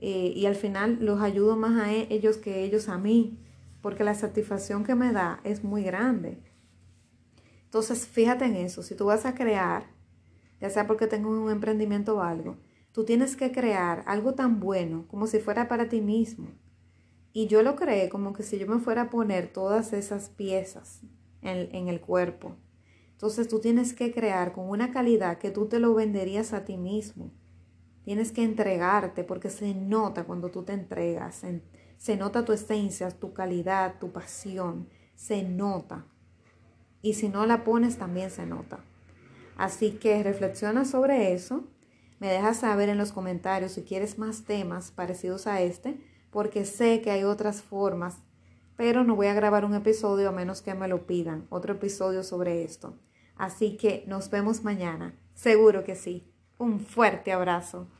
Eh, 0.00 0.32
y 0.36 0.46
al 0.46 0.56
final 0.56 0.98
los 1.00 1.20
ayudo 1.20 1.56
más 1.56 1.80
a 1.80 1.92
e, 1.92 2.06
ellos 2.10 2.36
que 2.36 2.64
ellos 2.64 2.88
a 2.88 2.98
mí, 2.98 3.38
porque 3.80 4.04
la 4.04 4.14
satisfacción 4.14 4.84
que 4.84 4.94
me 4.94 5.12
da 5.12 5.40
es 5.44 5.64
muy 5.64 5.82
grande. 5.82 6.42
Entonces, 7.64 8.06
fíjate 8.06 8.44
en 8.44 8.56
eso, 8.56 8.82
si 8.82 8.94
tú 8.94 9.06
vas 9.06 9.26
a 9.26 9.34
crear, 9.34 9.86
ya 10.60 10.70
sea 10.70 10.86
porque 10.86 11.06
tengo 11.06 11.30
un 11.30 11.50
emprendimiento 11.50 12.16
o 12.16 12.20
algo, 12.22 12.56
tú 12.92 13.04
tienes 13.04 13.36
que 13.36 13.52
crear 13.52 14.02
algo 14.06 14.34
tan 14.34 14.60
bueno 14.60 15.06
como 15.08 15.26
si 15.26 15.38
fuera 15.38 15.68
para 15.68 15.88
ti 15.88 16.00
mismo. 16.00 16.48
Y 17.32 17.46
yo 17.46 17.62
lo 17.62 17.76
creé 17.76 18.08
como 18.08 18.32
que 18.32 18.42
si 18.42 18.58
yo 18.58 18.66
me 18.66 18.80
fuera 18.80 19.02
a 19.02 19.10
poner 19.10 19.52
todas 19.52 19.92
esas 19.92 20.28
piezas 20.30 21.02
en, 21.42 21.74
en 21.74 21.88
el 21.88 22.00
cuerpo. 22.00 22.56
Entonces 23.12 23.48
tú 23.48 23.60
tienes 23.60 23.94
que 23.94 24.12
crear 24.12 24.52
con 24.52 24.68
una 24.68 24.92
calidad 24.92 25.38
que 25.38 25.50
tú 25.50 25.66
te 25.66 25.78
lo 25.78 25.94
venderías 25.94 26.52
a 26.52 26.64
ti 26.64 26.76
mismo. 26.76 27.32
Tienes 28.08 28.32
que 28.32 28.42
entregarte 28.42 29.22
porque 29.22 29.50
se 29.50 29.74
nota 29.74 30.24
cuando 30.24 30.50
tú 30.50 30.62
te 30.62 30.72
entregas. 30.72 31.44
Se 31.98 32.16
nota 32.16 32.44
tu 32.44 32.52
esencia, 32.52 33.10
tu 33.10 33.34
calidad, 33.34 33.98
tu 33.98 34.12
pasión. 34.12 34.88
Se 35.14 35.42
nota. 35.42 36.06
Y 37.02 37.14
si 37.14 37.28
no 37.28 37.44
la 37.44 37.64
pones 37.64 37.98
también 37.98 38.30
se 38.30 38.46
nota. 38.46 38.84
Así 39.58 39.90
que 39.90 40.22
reflexiona 40.22 40.86
sobre 40.86 41.34
eso. 41.34 41.64
Me 42.20 42.28
dejas 42.28 42.58
saber 42.58 42.88
en 42.88 42.96
los 42.96 43.12
comentarios 43.12 43.72
si 43.72 43.82
quieres 43.82 44.18
más 44.18 44.44
temas 44.44 44.90
parecidos 44.92 45.46
a 45.46 45.60
este, 45.60 46.00
porque 46.30 46.64
sé 46.64 47.02
que 47.02 47.10
hay 47.10 47.24
otras 47.24 47.60
formas, 47.60 48.16
pero 48.76 49.04
no 49.04 49.16
voy 49.16 49.26
a 49.26 49.34
grabar 49.34 49.64
un 49.64 49.74
episodio 49.74 50.28
a 50.28 50.32
menos 50.32 50.62
que 50.62 50.74
me 50.74 50.88
lo 50.88 51.06
pidan, 51.06 51.46
otro 51.50 51.74
episodio 51.74 52.22
sobre 52.22 52.62
esto. 52.62 52.96
Así 53.36 53.76
que 53.76 54.04
nos 54.06 54.30
vemos 54.30 54.62
mañana. 54.62 55.14
Seguro 55.34 55.84
que 55.84 55.96
sí. 55.96 56.32
Un 56.58 56.80
fuerte 56.80 57.32
abrazo. 57.32 57.88